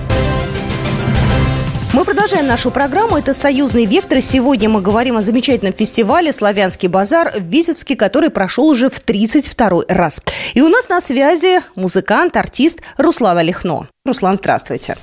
Мы 1.94 2.04
продолжаем 2.04 2.46
нашу 2.46 2.70
программу. 2.70 3.16
Это 3.16 3.32
«Союзный 3.32 3.86
вектор». 3.86 4.20
Сегодня 4.20 4.68
мы 4.68 4.82
говорим 4.82 5.16
о 5.16 5.20
замечательном 5.20 5.72
фестивале 5.72 6.34
«Славянский 6.34 6.86
базар» 6.86 7.32
в 7.34 7.42
Визовске, 7.42 7.96
который 7.96 8.28
прошел 8.28 8.68
уже 8.68 8.90
в 8.90 9.00
32 9.00 9.84
раз. 9.88 10.20
И 10.52 10.60
у 10.60 10.68
нас 10.68 10.90
на 10.90 11.00
связи 11.00 11.60
музыкант, 11.76 12.36
артист 12.36 12.82
Руслан 12.98 13.38
Олехно. 13.38 13.88
Руслан, 14.04 14.36
здравствуйте. 14.36 14.98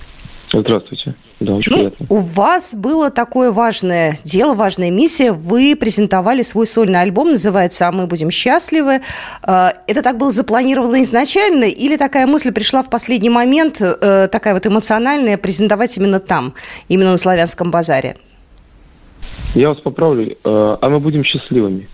Здравствуйте. 0.53 1.14
Да, 1.39 1.53
очень 1.53 1.71
ну, 1.71 1.77
приятно. 1.77 2.05
У 2.09 2.17
вас 2.19 2.73
было 2.73 3.11
такое 3.11 3.51
важное 3.51 4.13
дело, 4.23 4.55
важная 4.55 4.89
миссия. 4.89 5.33
Вы 5.33 5.75
презентовали 5.75 6.43
свой 6.43 6.65
сольный 6.65 7.01
альбом, 7.01 7.31
называется 7.31 7.87
«А 7.87 7.91
мы 7.91 8.07
будем 8.07 8.31
счастливы». 8.31 9.01
Э, 9.45 9.69
это 9.87 10.01
так 10.01 10.17
было 10.17 10.31
запланировано 10.31 11.01
изначально 11.01 11.65
или 11.65 11.97
такая 11.97 12.25
мысль 12.25 12.53
пришла 12.53 12.83
в 12.83 12.89
последний 12.89 13.29
момент, 13.29 13.81
э, 13.81 14.29
такая 14.31 14.53
вот 14.53 14.65
эмоциональная, 14.65 15.37
презентовать 15.37 15.97
именно 15.97 16.19
там, 16.19 16.53
именно 16.87 17.11
на 17.11 17.17
Славянском 17.17 17.69
базаре? 17.69 18.15
Я 19.53 19.69
вас 19.69 19.79
поправлю. 19.79 20.31
Э, 20.31 20.35
а 20.43 20.89
мы 20.89 20.99
будем 20.99 21.23
счастливыми. 21.25 21.85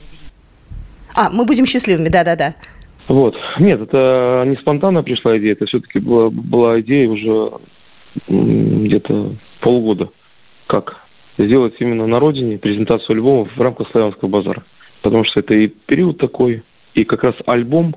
А, 1.15 1.29
мы 1.31 1.45
будем 1.45 1.65
счастливыми, 1.65 2.09
да-да-да. 2.09 2.53
Вот. 3.07 3.35
Нет, 3.59 3.81
это 3.81 4.43
не 4.47 4.55
спонтанно 4.57 5.03
пришла 5.03 5.37
идея, 5.37 5.53
это 5.53 5.65
все-таки 5.65 5.99
была, 5.99 6.29
была 6.29 6.79
идея 6.79 7.09
уже 7.09 7.51
где-то 8.27 9.35
полгода, 9.61 10.09
как 10.67 11.01
сделать 11.37 11.75
именно 11.79 12.07
на 12.07 12.19
родине 12.19 12.57
презентацию 12.57 13.15
альбомов 13.15 13.55
в 13.55 13.61
рамках 13.61 13.89
славянского 13.91 14.29
базара. 14.29 14.63
Потому 15.01 15.23
что 15.25 15.39
это 15.39 15.53
и 15.53 15.67
период 15.67 16.17
такой, 16.17 16.63
и 16.93 17.03
как 17.03 17.23
раз 17.23 17.35
альбом 17.45 17.95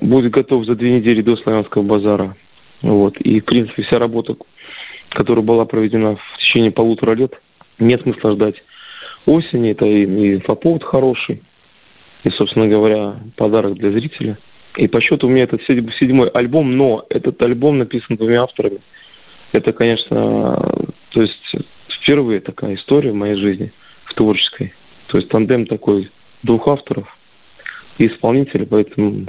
будет 0.00 0.32
готов 0.32 0.66
за 0.66 0.74
две 0.74 0.92
недели 0.92 1.22
до 1.22 1.36
славянского 1.36 1.82
базара. 1.82 2.36
Вот. 2.82 3.16
И, 3.18 3.40
в 3.40 3.44
принципе, 3.44 3.82
вся 3.82 3.98
работа, 3.98 4.34
которая 5.10 5.44
была 5.44 5.64
проведена 5.64 6.16
в 6.16 6.38
течение 6.38 6.70
полутора 6.70 7.12
лет, 7.12 7.34
нет 7.78 8.02
смысла 8.02 8.32
ждать 8.32 8.56
осени. 9.26 9.70
Это 9.70 9.84
и, 9.84 10.04
и 10.04 10.34
инфоповод 10.36 10.82
хороший, 10.82 11.42
и, 12.24 12.30
собственно 12.30 12.66
говоря, 12.66 13.16
подарок 13.36 13.74
для 13.74 13.90
зрителя. 13.90 14.38
И 14.76 14.88
по 14.88 15.00
счету 15.00 15.26
у 15.26 15.30
меня 15.30 15.44
это 15.44 15.58
седьмой 15.66 16.28
альбом, 16.28 16.76
но 16.76 17.04
этот 17.10 17.40
альбом 17.42 17.78
написан 17.78 18.16
двумя 18.16 18.42
авторами– 18.42 18.78
это, 19.52 19.72
конечно, 19.72 20.56
то 21.10 21.22
есть 21.22 21.54
впервые 22.02 22.40
такая 22.40 22.74
история 22.74 23.12
в 23.12 23.16
моей 23.16 23.36
жизни, 23.36 23.72
в 24.04 24.14
творческой. 24.14 24.72
То 25.08 25.18
есть 25.18 25.28
тандем 25.28 25.66
такой 25.66 26.10
двух 26.42 26.66
авторов 26.68 27.06
и 27.98 28.06
исполнителя, 28.06 28.66
поэтому 28.66 29.26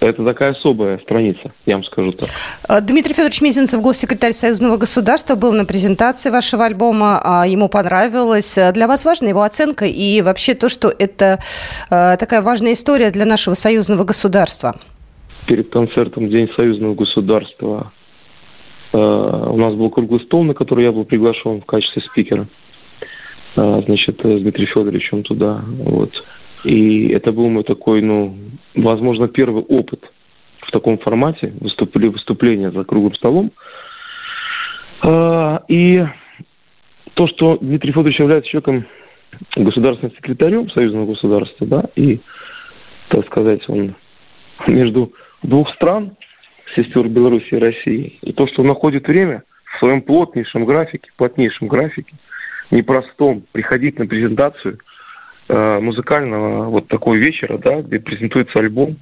это 0.00 0.24
такая 0.24 0.52
особая 0.52 0.98
страница, 0.98 1.52
я 1.66 1.76
вам 1.76 1.84
скажу 1.84 2.12
так. 2.12 2.28
А, 2.68 2.80
Дмитрий 2.80 3.14
Федорович 3.14 3.40
Мизинцев, 3.40 3.80
госсекретарь 3.80 4.32
Союзного 4.32 4.76
государства, 4.76 5.34
был 5.34 5.52
на 5.52 5.64
презентации 5.64 6.30
вашего 6.30 6.64
альбома, 6.64 7.20
а, 7.22 7.46
ему 7.46 7.68
понравилось. 7.68 8.58
Для 8.74 8.86
вас 8.86 9.04
важна 9.04 9.28
его 9.28 9.42
оценка 9.42 9.86
и 9.86 10.20
вообще 10.22 10.54
то, 10.54 10.68
что 10.68 10.88
это 10.88 11.38
а, 11.90 12.16
такая 12.16 12.42
важная 12.42 12.72
история 12.72 13.10
для 13.10 13.24
нашего 13.24 13.54
союзного 13.54 14.04
государства? 14.04 14.74
Перед 15.46 15.70
концертом 15.70 16.28
День 16.28 16.48
союзного 16.56 16.94
государства 16.94 17.92
у 18.92 19.56
нас 19.56 19.74
был 19.74 19.90
круглый 19.90 20.20
стол, 20.20 20.44
на 20.44 20.54
который 20.54 20.84
я 20.84 20.92
был 20.92 21.04
приглашен 21.04 21.60
в 21.60 21.66
качестве 21.66 22.02
спикера. 22.02 22.48
Э, 23.58 23.82
значит, 23.84 24.20
с 24.20 24.40
Дмитрием 24.40 24.68
Федоровичем 24.68 25.22
туда. 25.24 25.62
Вот. 25.66 26.12
И 26.64 27.08
это 27.08 27.32
был 27.32 27.48
мой 27.48 27.64
такой, 27.64 28.02
ну, 28.02 28.36
возможно, 28.74 29.28
первый 29.28 29.62
опыт 29.62 30.00
в 30.60 30.70
таком 30.70 30.98
формате 30.98 31.52
выступления, 31.60 32.12
выступления 32.12 32.70
за 32.70 32.84
круглым 32.84 33.14
столом. 33.14 33.50
Э, 35.02 35.58
и 35.68 36.04
то, 37.14 37.26
что 37.26 37.58
Дмитрий 37.60 37.92
Федорович 37.92 38.20
является 38.20 38.50
человеком 38.50 38.86
государственным 39.56 40.14
секретарем 40.16 40.70
союзного 40.70 41.06
государства, 41.06 41.66
да, 41.66 41.84
и, 41.96 42.20
так 43.08 43.26
сказать, 43.26 43.62
он 43.68 43.94
между 44.66 45.12
двух 45.42 45.72
стран– 45.74 46.12
сестер 46.78 47.08
Беларуси 47.08 47.48
и 47.50 47.58
России. 47.58 48.18
И 48.22 48.32
то, 48.32 48.46
что 48.46 48.62
он 48.62 48.68
находит 48.68 49.08
время 49.08 49.42
в 49.64 49.78
своем 49.78 50.00
плотнейшем 50.02 50.64
графике, 50.64 51.10
плотнейшем 51.16 51.68
графике, 51.68 52.14
непростом, 52.70 53.44
приходить 53.52 53.98
на 53.98 54.06
презентацию 54.06 54.78
э, 55.48 55.78
музыкального 55.80 56.68
вот 56.70 56.88
такого 56.88 57.14
вечера, 57.14 57.58
да, 57.58 57.82
где 57.82 57.98
презентуется 57.98 58.58
альбом. 58.58 58.96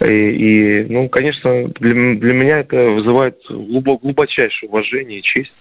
И, 0.00 0.04
и 0.04 0.84
ну, 0.84 1.08
конечно, 1.08 1.68
для, 1.68 2.14
для 2.16 2.34
меня 2.34 2.58
это 2.58 2.76
вызывает 2.90 3.38
глубок, 3.48 4.02
глубочайшее 4.02 4.68
уважение 4.68 5.20
и 5.20 5.22
честь. 5.22 5.52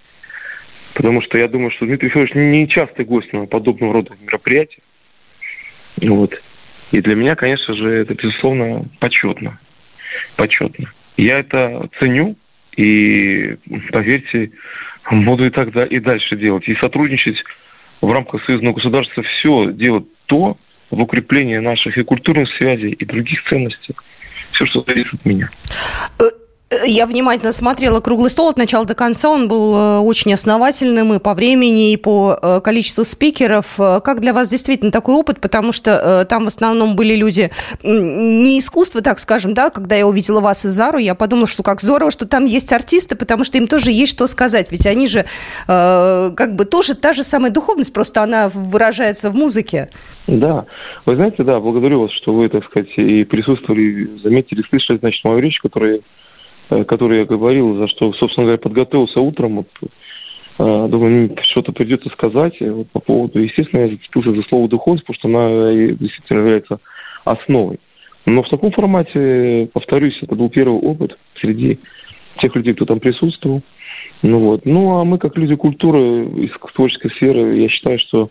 Потому 0.93 1.21
что 1.21 1.37
я 1.37 1.47
думаю, 1.47 1.71
что 1.71 1.85
Дмитрий 1.85 2.09
Федорович 2.09 2.35
не 2.35 2.67
частый 2.69 3.05
гость 3.05 3.31
на 3.33 3.45
подобного 3.45 3.93
рода 3.93 4.13
мероприятия. 4.21 4.81
Вот. 6.01 6.33
И 6.91 7.01
для 7.01 7.15
меня, 7.15 7.35
конечно 7.35 7.73
же, 7.75 7.89
это, 7.89 8.13
безусловно, 8.13 8.85
почетно. 8.99 9.59
Почетно. 10.37 10.91
Я 11.17 11.39
это 11.39 11.89
ценю 11.99 12.35
и, 12.75 13.55
поверьте, 13.91 14.51
буду 15.11 15.45
и 15.45 15.49
тогда 15.49 15.85
и 15.85 15.99
дальше 15.99 16.35
делать. 16.35 16.67
И 16.67 16.75
сотрудничать 16.75 17.37
в 18.01 18.11
рамках 18.11 18.43
союзного 18.45 18.73
государства 18.73 19.23
все 19.23 19.71
делать 19.71 20.05
то 20.25 20.57
в 20.91 21.01
укреплении 21.01 21.57
наших 21.57 21.97
и 21.97 22.03
культурных 22.03 22.49
связей, 22.57 22.91
и 22.91 23.05
других 23.05 23.43
ценностей. 23.49 23.95
Все, 24.51 24.65
что 24.65 24.83
зависит 24.83 25.13
от 25.13 25.25
меня. 25.25 25.49
Я 26.87 27.05
внимательно 27.05 27.51
смотрела 27.51 27.99
круглый 27.99 28.31
стол 28.31 28.49
от 28.49 28.57
начала 28.57 28.85
до 28.85 28.95
конца. 28.95 29.29
Он 29.29 29.47
был 29.47 29.75
э, 29.75 29.99
очень 29.99 30.33
основательным 30.33 31.13
и 31.13 31.19
по 31.19 31.35
времени, 31.35 31.93
и 31.93 31.97
по 31.97 32.39
э, 32.41 32.59
количеству 32.59 33.03
спикеров. 33.03 33.79
Э, 33.79 33.99
как 34.03 34.19
для 34.19 34.33
вас 34.33 34.49
действительно 34.49 34.91
такой 34.91 35.13
опыт? 35.13 35.39
Потому 35.39 35.71
что 35.71 36.25
там 36.27 36.45
в 36.45 36.47
основном 36.47 36.95
были 36.95 37.15
люди 37.15 37.51
не 37.83 38.57
искусства, 38.57 39.01
так 39.01 39.19
скажем, 39.19 39.53
да, 39.53 39.69
когда 39.69 39.95
я 39.95 40.07
увидела 40.07 40.41
вас 40.41 40.65
и 40.65 40.69
Зару, 40.69 40.97
я 40.97 41.13
подумала, 41.13 41.45
что 41.45 41.61
как 41.61 41.81
здорово, 41.81 42.09
что 42.09 42.27
там 42.27 42.45
есть 42.45 42.73
артисты, 42.73 43.15
потому 43.15 43.43
что 43.43 43.59
им 43.59 43.67
тоже 43.67 43.91
есть 43.91 44.13
что 44.13 44.25
сказать. 44.25 44.71
Ведь 44.71 44.87
они 44.87 45.07
же 45.07 45.25
как 45.67 46.55
бы 46.55 46.65
тоже 46.65 46.95
та 46.95 47.13
же 47.13 47.23
самая 47.23 47.51
духовность, 47.51 47.93
просто 47.93 48.23
она 48.23 48.49
выражается 48.49 49.29
в 49.29 49.35
музыке. 49.35 49.89
Да. 50.27 50.65
Вы 51.05 51.15
знаете, 51.15 51.43
да, 51.43 51.59
благодарю 51.59 52.01
вас, 52.01 52.11
что 52.13 52.33
вы, 52.33 52.49
так 52.49 52.65
сказать, 52.65 52.89
и 52.97 53.23
присутствовали, 53.23 54.19
заметили, 54.23 54.63
слышали, 54.69 54.97
значит, 54.97 55.23
мою 55.23 55.39
речь, 55.39 55.59
которая 55.59 56.01
который 56.69 57.19
я 57.19 57.25
говорил, 57.25 57.75
за 57.77 57.87
что, 57.87 58.13
собственно 58.13 58.45
говоря, 58.45 58.57
подготовился 58.57 59.19
утром. 59.19 59.57
Вот, 59.57 59.67
э, 60.59 60.87
думаю, 60.89 61.35
что-то 61.43 61.71
придется 61.71 62.09
сказать 62.09 62.55
вот, 62.59 62.89
по 62.91 62.99
поводу, 62.99 63.39
естественно, 63.39 63.81
я 63.81 63.89
зацепился 63.89 64.31
за 64.31 64.41
слово 64.43 64.67
духовность, 64.67 65.05
потому 65.05 65.19
что 65.19 65.27
она 65.27 65.93
действительно 65.93 66.39
является 66.39 66.79
основой. 67.23 67.79
Но 68.25 68.41
в 68.41 68.49
таком 68.49 68.71
формате, 68.71 69.69
повторюсь, 69.73 70.17
это 70.21 70.35
был 70.35 70.49
первый 70.49 70.79
опыт 70.79 71.17
среди 71.39 71.79
тех 72.41 72.55
людей, 72.55 72.73
кто 72.73 72.85
там 72.85 72.99
присутствовал. 72.99 73.61
Ну 74.21 74.39
вот. 74.39 74.65
Ну 74.65 74.97
а 74.97 75.03
мы, 75.03 75.19
как 75.19 75.37
люди 75.37 75.55
культуры 75.55 76.25
из 76.43 76.51
творческой 76.73 77.11
сферы, 77.11 77.57
я 77.57 77.69
считаю, 77.69 77.99
что 77.99 78.29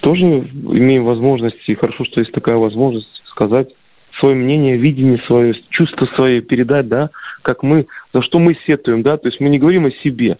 тоже 0.00 0.24
имеем 0.24 1.04
возможность, 1.04 1.56
и 1.66 1.74
хорошо, 1.74 2.04
что 2.04 2.20
есть 2.20 2.32
такая 2.32 2.56
возможность 2.56 3.22
сказать 3.26 3.68
свое 4.18 4.34
мнение, 4.34 4.76
видение 4.76 5.18
свое, 5.26 5.54
чувство 5.70 6.06
свое 6.14 6.40
передать, 6.42 6.88
да, 6.88 7.10
как 7.42 7.62
мы, 7.62 7.86
за 8.12 8.22
что 8.22 8.38
мы 8.38 8.56
сетуем, 8.66 9.02
да, 9.02 9.16
то 9.16 9.28
есть 9.28 9.40
мы 9.40 9.48
не 9.48 9.58
говорим 9.58 9.86
о 9.86 9.90
себе. 9.90 10.38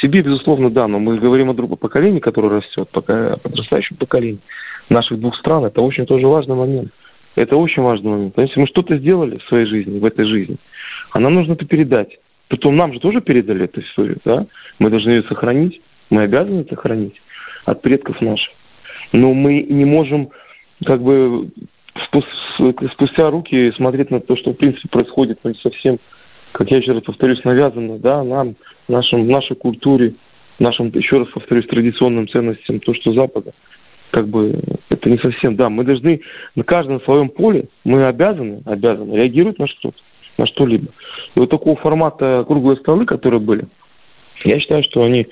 Себе, 0.00 0.22
безусловно, 0.22 0.70
да, 0.70 0.88
но 0.88 0.98
мы 0.98 1.18
говорим 1.18 1.50
о 1.50 1.54
другом 1.54 1.78
поколении, 1.78 2.18
которое 2.18 2.60
растет, 2.60 2.88
пока 2.90 3.36
подрастающем 3.36 3.96
поколении 3.96 4.40
наших 4.88 5.20
двух 5.20 5.36
стран. 5.36 5.64
Это 5.64 5.80
очень 5.80 6.06
тоже 6.06 6.26
важный 6.26 6.56
момент. 6.56 6.90
Это 7.36 7.56
очень 7.56 7.82
важный 7.82 8.10
момент. 8.10 8.34
Если 8.36 8.60
мы 8.60 8.66
что-то 8.66 8.96
сделали 8.96 9.38
в 9.38 9.44
своей 9.44 9.66
жизни, 9.66 10.00
в 10.00 10.04
этой 10.04 10.26
жизни, 10.26 10.56
а 11.12 11.20
нам 11.20 11.34
нужно 11.34 11.52
это 11.52 11.64
передать. 11.66 12.18
Притом 12.48 12.76
нам 12.76 12.92
же 12.92 13.00
тоже 13.00 13.20
передали 13.20 13.64
эту 13.64 13.80
историю, 13.80 14.18
да? 14.24 14.46
Мы 14.78 14.90
должны 14.90 15.10
ее 15.10 15.22
сохранить, 15.22 15.80
мы 16.10 16.22
обязаны 16.22 16.60
это 16.60 16.74
сохранить 16.74 17.14
от 17.64 17.80
предков 17.80 18.20
наших. 18.20 18.52
Но 19.12 19.32
мы 19.32 19.62
не 19.62 19.84
можем 19.84 20.30
как 20.84 21.00
бы 21.00 21.48
спустя 22.92 23.30
руки 23.30 23.72
смотреть 23.72 24.10
на 24.10 24.20
то, 24.20 24.36
что 24.36 24.52
в 24.52 24.56
принципе 24.56 24.88
происходит 24.88 25.38
ну, 25.44 25.54
совсем 25.54 25.98
как 26.52 26.70
я 26.70 26.78
еще 26.78 26.92
раз 26.92 27.02
повторюсь, 27.02 27.42
навязано, 27.44 27.98
да, 27.98 28.22
нам, 28.22 28.54
нашим, 28.88 29.26
нашей 29.26 29.56
культуре, 29.56 30.14
нашим, 30.58 30.88
еще 30.88 31.18
раз 31.18 31.28
повторюсь, 31.28 31.66
традиционным 31.66 32.28
ценностям, 32.28 32.80
то, 32.80 32.94
что 32.94 33.12
Запада, 33.12 33.52
как 34.10 34.28
бы, 34.28 34.60
это 34.90 35.10
не 35.10 35.18
совсем, 35.18 35.56
да, 35.56 35.70
мы 35.70 35.84
должны 35.84 36.20
на 36.54 36.62
каждом 36.62 37.00
своем 37.02 37.30
поле, 37.30 37.68
мы 37.84 38.06
обязаны, 38.06 38.62
обязаны 38.66 39.14
реагировать 39.14 39.58
на 39.58 39.66
что-то, 39.66 39.96
на 40.38 40.46
что-либо. 40.46 40.88
И 41.34 41.40
вот 41.40 41.50
такого 41.50 41.76
формата 41.76 42.44
круглые 42.46 42.76
столы, 42.76 43.06
которые 43.06 43.40
были, 43.40 43.66
я 44.44 44.60
считаю, 44.60 44.82
что 44.84 45.02
они, 45.02 45.26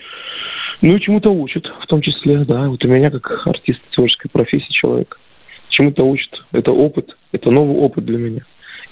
ну, 0.80 0.98
чему-то 0.98 1.30
учат, 1.30 1.66
в 1.66 1.86
том 1.86 2.00
числе, 2.00 2.44
да, 2.44 2.68
вот 2.68 2.82
у 2.84 2.88
меня 2.88 3.10
как 3.10 3.46
артист 3.46 3.80
творческой 3.90 4.30
профессии 4.30 4.72
человек, 4.72 5.18
чему-то 5.70 6.04
учат. 6.04 6.30
Это 6.52 6.72
опыт, 6.72 7.16
это 7.32 7.50
новый 7.50 7.76
опыт 7.76 8.04
для 8.04 8.18
меня. 8.18 8.42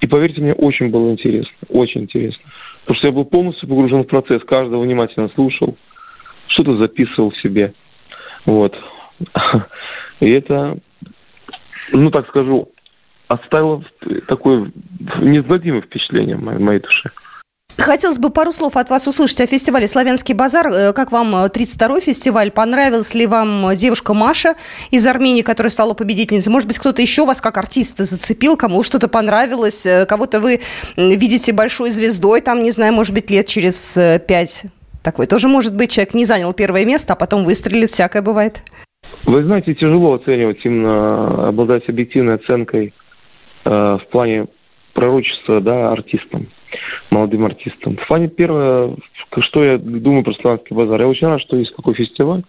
И 0.00 0.06
поверьте 0.06 0.40
мне, 0.40 0.54
очень 0.54 0.90
было 0.90 1.10
интересно, 1.10 1.52
очень 1.68 2.02
интересно. 2.02 2.42
Потому 2.80 2.98
что 2.98 3.06
я 3.08 3.12
был 3.12 3.24
полностью 3.24 3.68
погружен 3.68 4.04
в 4.04 4.06
процесс, 4.06 4.42
каждого 4.44 4.82
внимательно 4.82 5.28
слушал, 5.34 5.76
что-то 6.48 6.76
записывал 6.76 7.32
себе. 7.32 7.74
Вот. 8.46 8.74
И 10.20 10.30
это, 10.30 10.78
ну 11.92 12.10
так 12.10 12.28
скажу, 12.28 12.70
оставило 13.26 13.84
такое 14.26 14.72
неизгладимое 15.20 15.82
впечатление 15.82 16.36
в 16.36 16.42
моей 16.42 16.80
душе. 16.80 17.10
Хотелось 17.78 18.18
бы 18.18 18.30
пару 18.30 18.50
слов 18.50 18.76
от 18.76 18.90
вас 18.90 19.06
услышать 19.06 19.40
о 19.40 19.46
фестивале 19.46 19.86
«Славянский 19.86 20.34
базар». 20.34 20.66
Э, 20.66 20.92
как 20.92 21.12
вам 21.12 21.32
32-й 21.34 22.00
фестиваль? 22.00 22.50
Понравилась 22.50 23.14
ли 23.14 23.24
вам 23.24 23.72
девушка 23.76 24.14
Маша 24.14 24.54
из 24.90 25.06
Армении, 25.06 25.42
которая 25.42 25.70
стала 25.70 25.94
победительницей? 25.94 26.50
Может 26.50 26.66
быть, 26.66 26.78
кто-то 26.78 27.00
еще 27.00 27.24
вас 27.24 27.40
как 27.40 27.56
артиста 27.56 28.04
зацепил, 28.04 28.56
кому 28.56 28.82
что-то 28.82 29.06
понравилось? 29.06 29.86
Э, 29.86 30.06
кого-то 30.06 30.40
вы 30.40 30.58
видите 30.96 31.52
большой 31.52 31.90
звездой, 31.90 32.40
там, 32.40 32.64
не 32.64 32.72
знаю, 32.72 32.92
может 32.92 33.14
быть, 33.14 33.30
лет 33.30 33.46
через 33.46 33.96
э, 33.96 34.20
пять? 34.26 34.64
Такой 35.04 35.26
тоже 35.26 35.46
может 35.46 35.76
быть. 35.76 35.92
Человек 35.92 36.14
не 36.14 36.24
занял 36.24 36.52
первое 36.52 36.84
место, 36.84 37.12
а 37.12 37.16
потом 37.16 37.44
выстрелит. 37.44 37.90
Всякое 37.90 38.22
бывает. 38.22 38.60
Вы 39.24 39.44
знаете, 39.44 39.74
тяжело 39.74 40.14
оценивать 40.14 40.58
именно, 40.64 41.48
обладать 41.48 41.88
объективной 41.88 42.34
оценкой 42.34 42.92
э, 43.64 43.70
в 43.70 44.02
плане 44.10 44.48
пророчества 44.94 45.60
да, 45.60 45.92
артистам 45.92 46.48
молодым 47.18 47.44
артистам. 47.44 47.96
В 47.96 48.06
плане 48.06 48.28
первое, 48.28 48.94
что 49.40 49.64
я 49.64 49.78
думаю 49.78 50.22
про 50.22 50.34
славянский 50.34 50.74
базар, 50.74 51.00
я 51.00 51.08
очень 51.08 51.26
рад, 51.26 51.40
что 51.40 51.56
есть 51.56 51.74
такой 51.74 51.94
фестиваль 51.94 52.44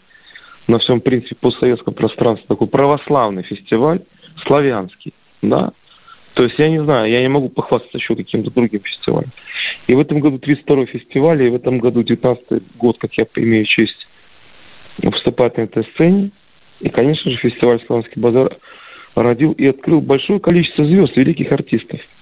на 0.67 0.77
всем, 0.79 1.01
принципе, 1.01 1.35
постсоветском 1.35 1.93
пространстве, 1.95 2.45
такой 2.47 2.67
православный 2.67 3.43
фестиваль, 3.43 4.01
славянский, 4.45 5.13
да, 5.41 5.71
то 6.35 6.43
есть 6.43 6.57
я 6.59 6.69
не 6.69 6.81
знаю, 6.83 7.09
я 7.09 7.21
не 7.21 7.27
могу 7.27 7.49
похвастаться 7.49 7.97
еще 7.97 8.15
каким-то 8.15 8.51
другим 8.51 8.81
фестивалем. 8.81 9.31
И 9.87 9.95
в 9.95 9.99
этом 9.99 10.19
году 10.19 10.37
32-й 10.37 10.85
фестиваль, 10.85 11.41
и 11.41 11.49
в 11.49 11.55
этом 11.55 11.79
году 11.79 12.01
19-й 12.01 12.61
год, 12.77 12.97
как 12.99 13.11
я 13.15 13.25
имею 13.35 13.65
честь 13.65 14.07
выступать 14.99 15.57
на 15.57 15.63
этой 15.63 15.83
сцене. 15.95 16.31
И, 16.79 16.89
конечно 16.89 17.31
же, 17.31 17.37
фестиваль 17.37 17.81
«Славянский 17.87 18.21
базар» 18.21 18.55
родил 19.15 19.51
и 19.53 19.67
открыл 19.67 19.99
большое 19.99 20.39
количество 20.39 20.85
звезд, 20.85 21.17
великих 21.17 21.51
артистов– 21.51 21.99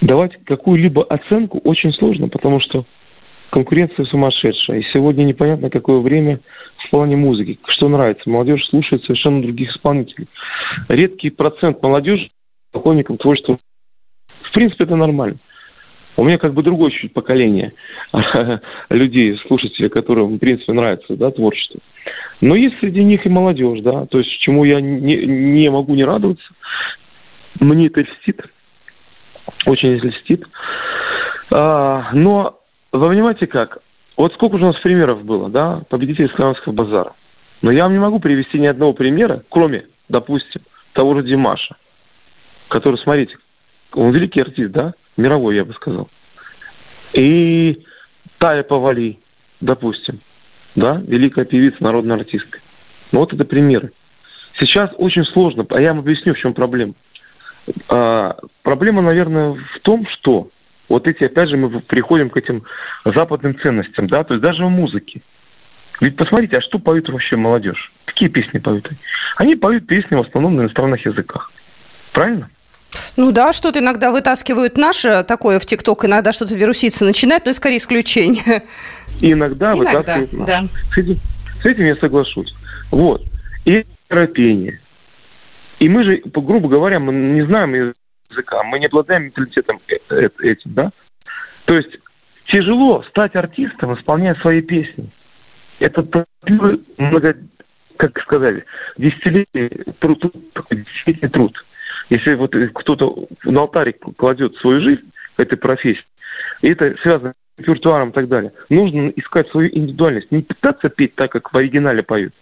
давать 0.00 0.32
какую-либо 0.44 1.04
оценку 1.04 1.58
очень 1.64 1.92
сложно, 1.92 2.28
потому 2.28 2.60
что 2.60 2.84
конкуренция 3.50 4.04
сумасшедшая. 4.06 4.80
И 4.80 4.86
сегодня 4.92 5.24
непонятно, 5.24 5.70
какое 5.70 6.00
время 6.00 6.40
в 6.76 6.90
плане 6.90 7.16
музыки. 7.16 7.58
Что 7.66 7.88
нравится. 7.88 8.28
Молодежь 8.28 8.66
слушает 8.68 9.02
совершенно 9.04 9.42
других 9.42 9.70
исполнителей. 9.70 10.28
Редкий 10.88 11.30
процент 11.30 11.82
молодежи 11.82 12.30
поклонников 12.72 13.18
творчества. 13.18 13.58
В 14.42 14.52
принципе, 14.52 14.84
это 14.84 14.96
нормально. 14.96 15.38
У 16.16 16.24
меня 16.24 16.38
как 16.38 16.52
бы 16.52 16.64
другое 16.64 16.90
чуть 16.90 17.12
поколение 17.12 17.74
людей, 18.90 19.38
слушателей, 19.46 19.88
которым, 19.88 20.34
в 20.34 20.38
принципе, 20.38 20.72
нравится 20.72 21.16
да, 21.16 21.30
творчество. 21.30 21.80
Но 22.40 22.56
есть 22.56 22.76
среди 22.80 23.04
них 23.04 23.24
и 23.24 23.28
молодежь, 23.28 23.80
да, 23.82 24.06
то 24.06 24.18
есть 24.18 24.30
чему 24.40 24.64
я 24.64 24.80
не, 24.80 25.16
не 25.16 25.70
могу 25.70 25.94
не 25.94 26.04
радоваться. 26.04 26.44
Мне 27.60 27.86
это 27.86 28.00
льстит 28.00 28.42
очень 29.68 29.96
льстит. 29.96 30.44
А, 31.50 32.10
но 32.12 32.58
вы 32.92 33.08
понимаете 33.08 33.46
как? 33.46 33.78
Вот 34.16 34.32
сколько 34.34 34.56
уже 34.56 34.64
у 34.64 34.68
нас 34.68 34.80
примеров 34.80 35.24
было, 35.24 35.48
да, 35.48 35.82
победителей 35.88 36.28
славянского 36.34 36.72
базара. 36.72 37.12
Но 37.62 37.70
я 37.70 37.84
вам 37.84 37.92
не 37.92 37.98
могу 37.98 38.18
привести 38.18 38.58
ни 38.58 38.66
одного 38.66 38.92
примера, 38.92 39.42
кроме, 39.48 39.86
допустим, 40.08 40.62
того 40.92 41.14
же 41.14 41.22
Димаша, 41.22 41.76
который, 42.68 42.96
смотрите, 42.98 43.36
он 43.92 44.10
великий 44.10 44.40
артист, 44.40 44.72
да, 44.72 44.94
мировой, 45.16 45.56
я 45.56 45.64
бы 45.64 45.74
сказал. 45.74 46.08
И 47.12 47.84
Тая 48.38 48.62
Павали, 48.62 49.18
допустим, 49.60 50.20
да, 50.74 51.00
великая 51.06 51.44
певица, 51.44 51.82
народная 51.82 52.16
артистка. 52.16 52.60
Ну 53.12 53.20
вот 53.20 53.32
это 53.32 53.44
примеры. 53.44 53.92
Сейчас 54.58 54.90
очень 54.96 55.24
сложно, 55.24 55.64
а 55.70 55.80
я 55.80 55.90
вам 55.90 56.00
объясню, 56.00 56.34
в 56.34 56.38
чем 56.38 56.54
проблема. 56.54 56.94
А, 57.88 58.36
проблема, 58.62 59.02
наверное, 59.02 59.52
в 59.52 59.80
том, 59.82 60.06
что 60.08 60.48
вот 60.88 61.06
эти, 61.06 61.24
опять 61.24 61.48
же, 61.48 61.56
мы 61.56 61.80
приходим 61.80 62.30
к 62.30 62.36
этим 62.36 62.64
западным 63.04 63.58
ценностям, 63.60 64.08
да, 64.08 64.24
то 64.24 64.34
есть 64.34 64.42
даже 64.42 64.64
в 64.64 64.70
музыке. 64.70 65.22
Ведь 66.00 66.16
посмотрите, 66.16 66.58
а 66.58 66.62
что 66.62 66.78
поют 66.78 67.08
вообще 67.08 67.36
молодежь? 67.36 67.92
Какие 68.04 68.28
песни 68.28 68.58
поют? 68.58 68.88
Они 69.36 69.56
поют 69.56 69.86
песни 69.86 70.14
в 70.14 70.20
основном 70.20 70.56
на 70.56 70.62
иностранных 70.62 71.04
языках. 71.04 71.50
Правильно? 72.12 72.48
Ну 73.16 73.32
да, 73.32 73.52
что-то 73.52 73.80
иногда 73.80 74.10
вытаскивают 74.10 74.78
наше 74.78 75.22
такое 75.24 75.58
в 75.58 75.66
ТикТок, 75.66 76.04
иногда 76.04 76.32
что-то 76.32 76.54
вируситься 76.56 77.04
начинает, 77.04 77.44
но 77.44 77.50
это 77.50 77.58
скорее 77.58 77.78
исключение. 77.78 78.62
Иногда, 79.20 79.72
иногда 79.72 79.74
вытаскивают 79.74 80.32
наше. 80.32 80.46
Да. 80.46 80.68
С, 80.94 80.98
этим, 80.98 81.20
с 81.62 81.66
этим 81.66 81.84
я 81.84 81.96
соглашусь. 81.96 82.54
Вот. 82.90 83.22
И 83.64 83.84
терапия. 84.08 84.80
И 85.78 85.88
мы 85.88 86.04
же, 86.04 86.22
грубо 86.24 86.68
говоря, 86.68 86.98
мы 86.98 87.12
не 87.12 87.42
знаем 87.42 87.94
языка, 88.30 88.62
мы 88.64 88.78
не 88.78 88.86
обладаем 88.86 89.24
менталитетом 89.24 89.80
э, 89.88 89.96
э, 90.10 90.28
этим, 90.40 90.74
да? 90.74 90.90
То 91.66 91.74
есть 91.74 91.98
тяжело 92.46 93.02
стать 93.04 93.36
артистом, 93.36 93.94
исполняя 93.94 94.34
свои 94.36 94.60
песни. 94.62 95.10
Это 95.78 96.26
много, 96.98 97.36
как 97.96 98.18
сказали, 98.20 98.64
десятилетий 98.96 99.92
труд, 100.00 100.22
десятилетний 100.70 101.28
труд. 101.28 101.64
Если 102.10 102.34
вот 102.34 102.54
кто-то 102.74 103.28
на 103.44 103.60
алтаре 103.60 103.92
кладет 103.92 104.56
свою 104.56 104.80
жизнь 104.80 105.12
этой 105.36 105.56
профессии, 105.56 106.04
и 106.62 106.70
это 106.70 106.96
связано 107.02 107.34
с 107.56 107.60
репертуаром 107.60 108.10
и 108.10 108.12
так 108.12 108.28
далее. 108.28 108.52
Нужно 108.68 109.08
искать 109.10 109.48
свою 109.50 109.68
индивидуальность, 109.68 110.30
не 110.32 110.42
пытаться 110.42 110.88
петь 110.88 111.14
так, 111.14 111.30
как 111.30 111.52
в 111.52 111.56
оригинале 111.56 112.02
поют. 112.02 112.32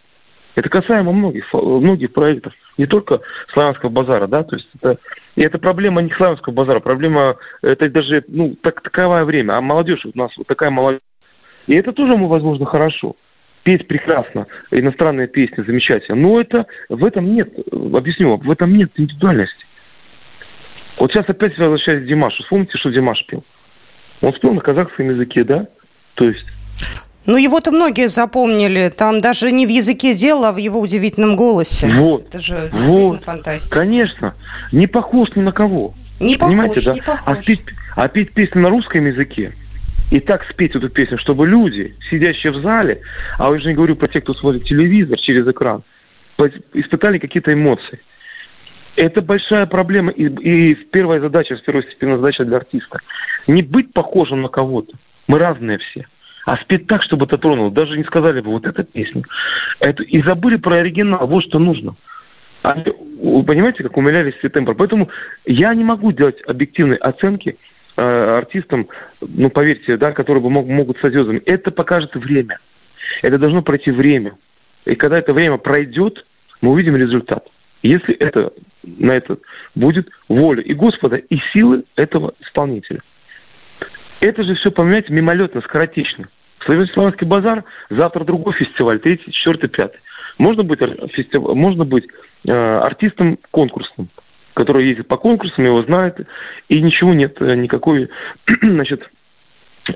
Это 0.57 0.71
касаемо 0.71 1.13
многих, 1.13 1.45
многих 1.53 2.13
проектов, 2.15 2.53
не 2.79 2.87
только 2.87 3.21
славянского 3.53 3.91
базара, 3.91 4.27
да, 4.27 4.43
то 4.43 4.57
есть 4.57 4.69
это, 4.75 4.99
и 5.37 5.43
это 5.43 5.59
проблема 5.59 6.01
не 6.01 6.11
славянского 6.11 6.55
базара, 6.55 6.81
проблема, 6.81 7.37
это 7.61 7.91
даже, 7.91 8.25
ну, 8.27 8.57
так, 8.63 8.81
таковое 8.81 9.25
время, 9.25 9.53
а 9.53 9.61
молодежь 9.61 10.07
у 10.07 10.19
нас 10.19 10.31
вот 10.39 10.47
такая 10.47 10.71
молодежь. 10.71 11.03
И 11.67 11.75
это 11.75 11.93
тоже, 11.93 12.17
возможно, 12.17 12.65
хорошо. 12.65 13.17
Петь 13.65 13.87
прекрасно, 13.87 14.47
иностранные 14.71 15.29
песни 15.29 15.63
замечательно, 15.63 16.17
но 16.17 16.41
это, 16.41 16.67
в 16.89 17.05
этом 17.05 17.35
нет, 17.35 17.53
объясню, 17.71 18.37
в 18.37 18.51
этом 18.51 18.79
нет 18.79 18.91
индивидуальности. 18.97 19.67
Вот 20.99 21.13
сейчас 21.13 21.29
опять 21.29 21.59
возвращаюсь 21.59 22.05
к 22.05 22.07
Димашу. 22.07 22.43
Вспомните, 22.45 22.79
что 22.79 22.91
Димаш 22.91 23.27
пел. 23.27 23.45
Он 24.23 24.33
спел 24.33 24.55
на 24.55 24.63
казахском 24.63 25.11
языке, 25.11 25.45
да? 25.45 25.67
То 26.15 26.25
есть 26.25 26.47
ну, 27.27 27.37
его-то 27.37 27.73
многие 27.73 28.09
запомнили. 28.09 28.89
Там 28.89 29.21
даже 29.21 29.51
не 29.51 29.67
в 29.67 29.69
языке 29.69 30.15
дело, 30.15 30.51
а 30.51 30.53
в 30.53 30.59
его 30.59 30.81
удивительном 30.81 31.37
голосе. 31.37 31.89
Вот. 31.89 32.29
Это 32.29 32.39
же 32.39 32.71
действительно 32.73 33.09
вот. 33.09 33.25
фантастика. 33.25 33.75
Конечно. 33.75 34.35
Не 34.73 34.87
похож 34.87 35.29
ни 35.35 35.41
на 35.41 35.53
кого. 35.53 35.95
Не 36.21 36.37
Понимаете, 36.37 36.81
похож, 36.81 36.85
да? 36.85 36.93
не 36.95 37.01
похож. 37.01 37.39
А 37.39 37.43
петь, 37.43 37.63
а 37.97 38.09
петь 38.09 38.33
песню 38.33 38.63
на 38.63 38.71
русском 38.71 39.05
языке 39.05 39.53
и 40.11 40.21
так 40.21 40.45
спеть 40.51 40.75
эту 40.77 40.89
песню, 40.89 41.19
чтобы 41.19 41.47
люди, 41.47 41.97
сидящие 42.11 42.53
в 42.53 42.63
зале, 42.63 43.01
а 43.39 43.45
я 43.45 43.51
уже 43.51 43.69
не 43.69 43.75
говорю 43.75 43.97
про 43.97 44.07
тех, 44.07 44.23
кто 44.23 44.35
смотрит 44.35 44.65
телевизор 44.65 45.19
через 45.19 45.47
экран, 45.49 45.83
испытали 46.75 47.19
какие-то 47.19 47.53
эмоции. 47.53 47.99
Это 48.95 49.21
большая 49.21 49.67
проблема 49.67 50.13
и, 50.13 50.27
и 50.27 50.75
первая 50.75 51.21
задача, 51.21 51.57
первостепенная 51.57 52.17
задача 52.17 52.45
для 52.45 52.59
артиста. 52.59 53.01
Не 53.49 53.63
быть 53.63 53.93
похожим 53.93 54.43
на 54.43 54.49
кого-то. 54.49 54.97
Мы 55.27 55.39
разные 55.39 55.79
все 55.79 56.07
а 56.47 56.57
спеть 56.59 56.87
так, 56.87 57.03
чтобы 57.03 57.27
это 57.27 57.39
тронуло. 57.39 57.73
Даже 57.73 57.99
не 57.99 58.05
сказали 58.05 58.41
бы, 58.41 58.53
вот 58.53 58.67
эта 58.67 58.85
песня. 58.85 59.25
Это, 59.81 60.05
и 60.05 60.23
забыли 60.23 60.57
про 60.57 60.77
оригинал, 60.77 61.27
вот 61.27 61.45
что 61.45 61.59
нужно. 61.59 61.97
Они, 62.63 62.85
понимаете, 63.43 63.83
как 63.83 63.97
умилялись 63.97 64.35
все 64.37 64.49
темпы. 64.49 64.75
Поэтому 64.75 65.11
я 65.45 65.75
не 65.75 65.83
могу 65.83 66.13
делать 66.13 66.41
объективной 66.47 66.99
оценки 66.99 67.59
э, 67.97 68.03
артистам, 68.03 68.89
ну, 69.21 69.51
поверьте, 69.51 69.97
да, 69.97 70.13
которые 70.13 70.41
бы 70.41 70.51
мог, 70.51 70.69
могут 70.69 70.99
стать 70.99 71.13
звездами. 71.13 71.43
Это 71.47 71.73
покажет 71.73 72.15
время. 72.15 72.61
Это 73.23 73.39
должно 73.39 73.63
пройти 73.63 73.91
время. 73.91 74.37
И 74.85 74.95
когда 74.95 75.19
это 75.19 75.33
время 75.33 75.57
пройдет, 75.57 76.25
мы 76.61 76.71
увидим 76.71 76.95
результат. 76.95 77.45
Если 77.83 78.15
это, 78.15 78.53
на 78.85 79.13
это 79.13 79.39
будет 79.75 80.09
воля 80.29 80.63
и 80.63 80.75
Господа, 80.75 81.17
и 81.17 81.39
силы 81.53 81.85
этого 81.97 82.35
исполнителя. 82.41 83.01
Это 84.21 84.45
же 84.45 84.55
все, 84.55 84.71
понимаете, 84.71 85.13
мимолетно, 85.13 85.61
скоротечно. 85.63 86.29
Славянский 86.67 87.27
базар, 87.27 87.65
завтра 87.91 88.25
другой 88.25 88.55
фестиваль, 88.55 88.99
третий, 88.99 89.33
четвертый, 89.33 89.69
пятый. 89.69 90.01
Можно 90.39 90.65
быть, 90.65 90.81
фестив... 91.13 91.43
можно 91.43 91.85
быть 91.85 92.07
э, 92.47 92.53
артистом 92.53 93.39
конкурсным, 93.51 94.09
который 94.55 94.89
ездит 94.89 95.09
по 95.09 95.17
конкурсам, 95.17 95.65
его 95.65 95.83
знает, 95.85 96.19
и 96.69 96.83
ничего 96.83 97.15
нет, 97.15 97.37
э, 97.41 97.55
никакой, 97.55 98.11
значит, 98.63 99.09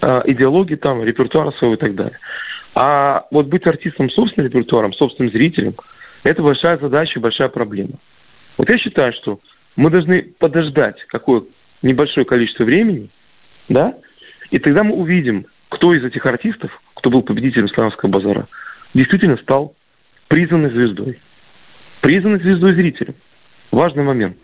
э, 0.00 0.22
идеологии 0.26 0.76
там, 0.76 1.04
репертуара 1.04 1.50
своего 1.52 1.74
и 1.74 1.78
так 1.78 1.94
далее. 1.94 2.18
А 2.74 3.26
вот 3.30 3.46
быть 3.46 3.66
артистом 3.66 4.08
собственным 4.10 4.48
репертуаром, 4.48 4.92
собственным 4.92 5.32
зрителем, 5.32 5.74
это 6.22 6.42
большая 6.42 6.78
задача 6.78 7.18
большая 7.20 7.48
проблема. 7.48 7.94
Вот 8.56 8.68
я 8.70 8.78
считаю, 8.78 9.12
что 9.14 9.40
мы 9.76 9.90
должны 9.90 10.22
подождать 10.38 10.96
какое 11.08 11.42
небольшое 11.82 12.24
количество 12.24 12.64
времени, 12.64 13.10
да, 13.68 13.94
и 14.50 14.58
тогда 14.58 14.84
мы 14.84 14.94
увидим, 14.94 15.46
кто 15.70 15.94
из 15.94 16.04
этих 16.04 16.26
артистов, 16.26 16.70
кто 16.94 17.10
был 17.10 17.22
победителем 17.22 17.68
Славянского 17.68 18.10
базара, 18.10 18.46
действительно 18.92 19.36
стал 19.38 19.74
признанной 20.28 20.70
звездой. 20.70 21.20
Признанной 22.02 22.40
звездой 22.40 22.74
зрителям. 22.74 23.14
Важный 23.70 24.02
момент. 24.02 24.36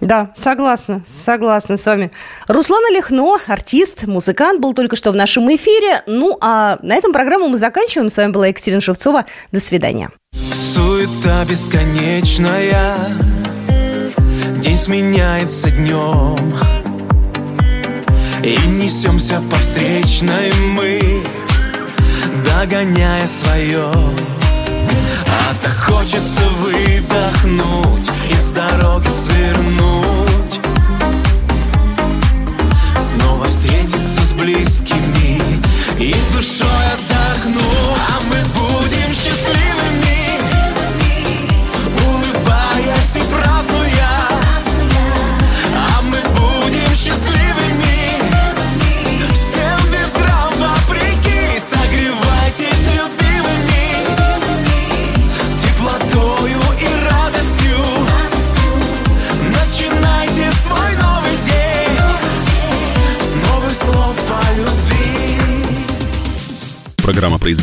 Да, 0.00 0.30
согласна, 0.34 1.02
согласна 1.06 1.78
с 1.78 1.86
вами. 1.86 2.10
Руслан 2.48 2.82
Олехно, 2.90 3.38
артист, 3.46 4.06
музыкант, 4.06 4.60
был 4.60 4.74
только 4.74 4.94
что 4.94 5.10
в 5.10 5.16
нашем 5.16 5.48
эфире. 5.54 6.02
Ну, 6.06 6.36
а 6.42 6.78
на 6.82 6.94
этом 6.94 7.12
программу 7.14 7.48
мы 7.48 7.56
заканчиваем. 7.56 8.10
С 8.10 8.18
вами 8.18 8.30
была 8.30 8.48
Екатерина 8.48 8.82
Шевцова. 8.82 9.24
До 9.52 9.60
свидания. 9.60 10.10
Суета 10.32 11.44
бесконечная, 11.48 12.94
день 14.60 14.76
сменяется 14.76 15.70
днем. 15.74 16.75
И 18.46 18.56
несемся 18.68 19.42
по 19.50 19.58
встречной 19.58 20.52
мы 20.52 21.20
Догоняя 22.44 23.26
свое. 23.26 23.90
А 23.90 25.54
так 25.64 25.76
хочется 25.76 26.42
выдохнуть 26.60 28.08
И 28.30 28.36
с 28.36 28.50
дороги 28.50 29.08
свернуть. 29.08 30.60
Снова 32.96 33.46
встретиться 33.46 34.24
с 34.24 34.32
близкими 34.34 35.42
И 35.98 36.14
душой 36.32 36.68
отдохнуть 36.68 37.05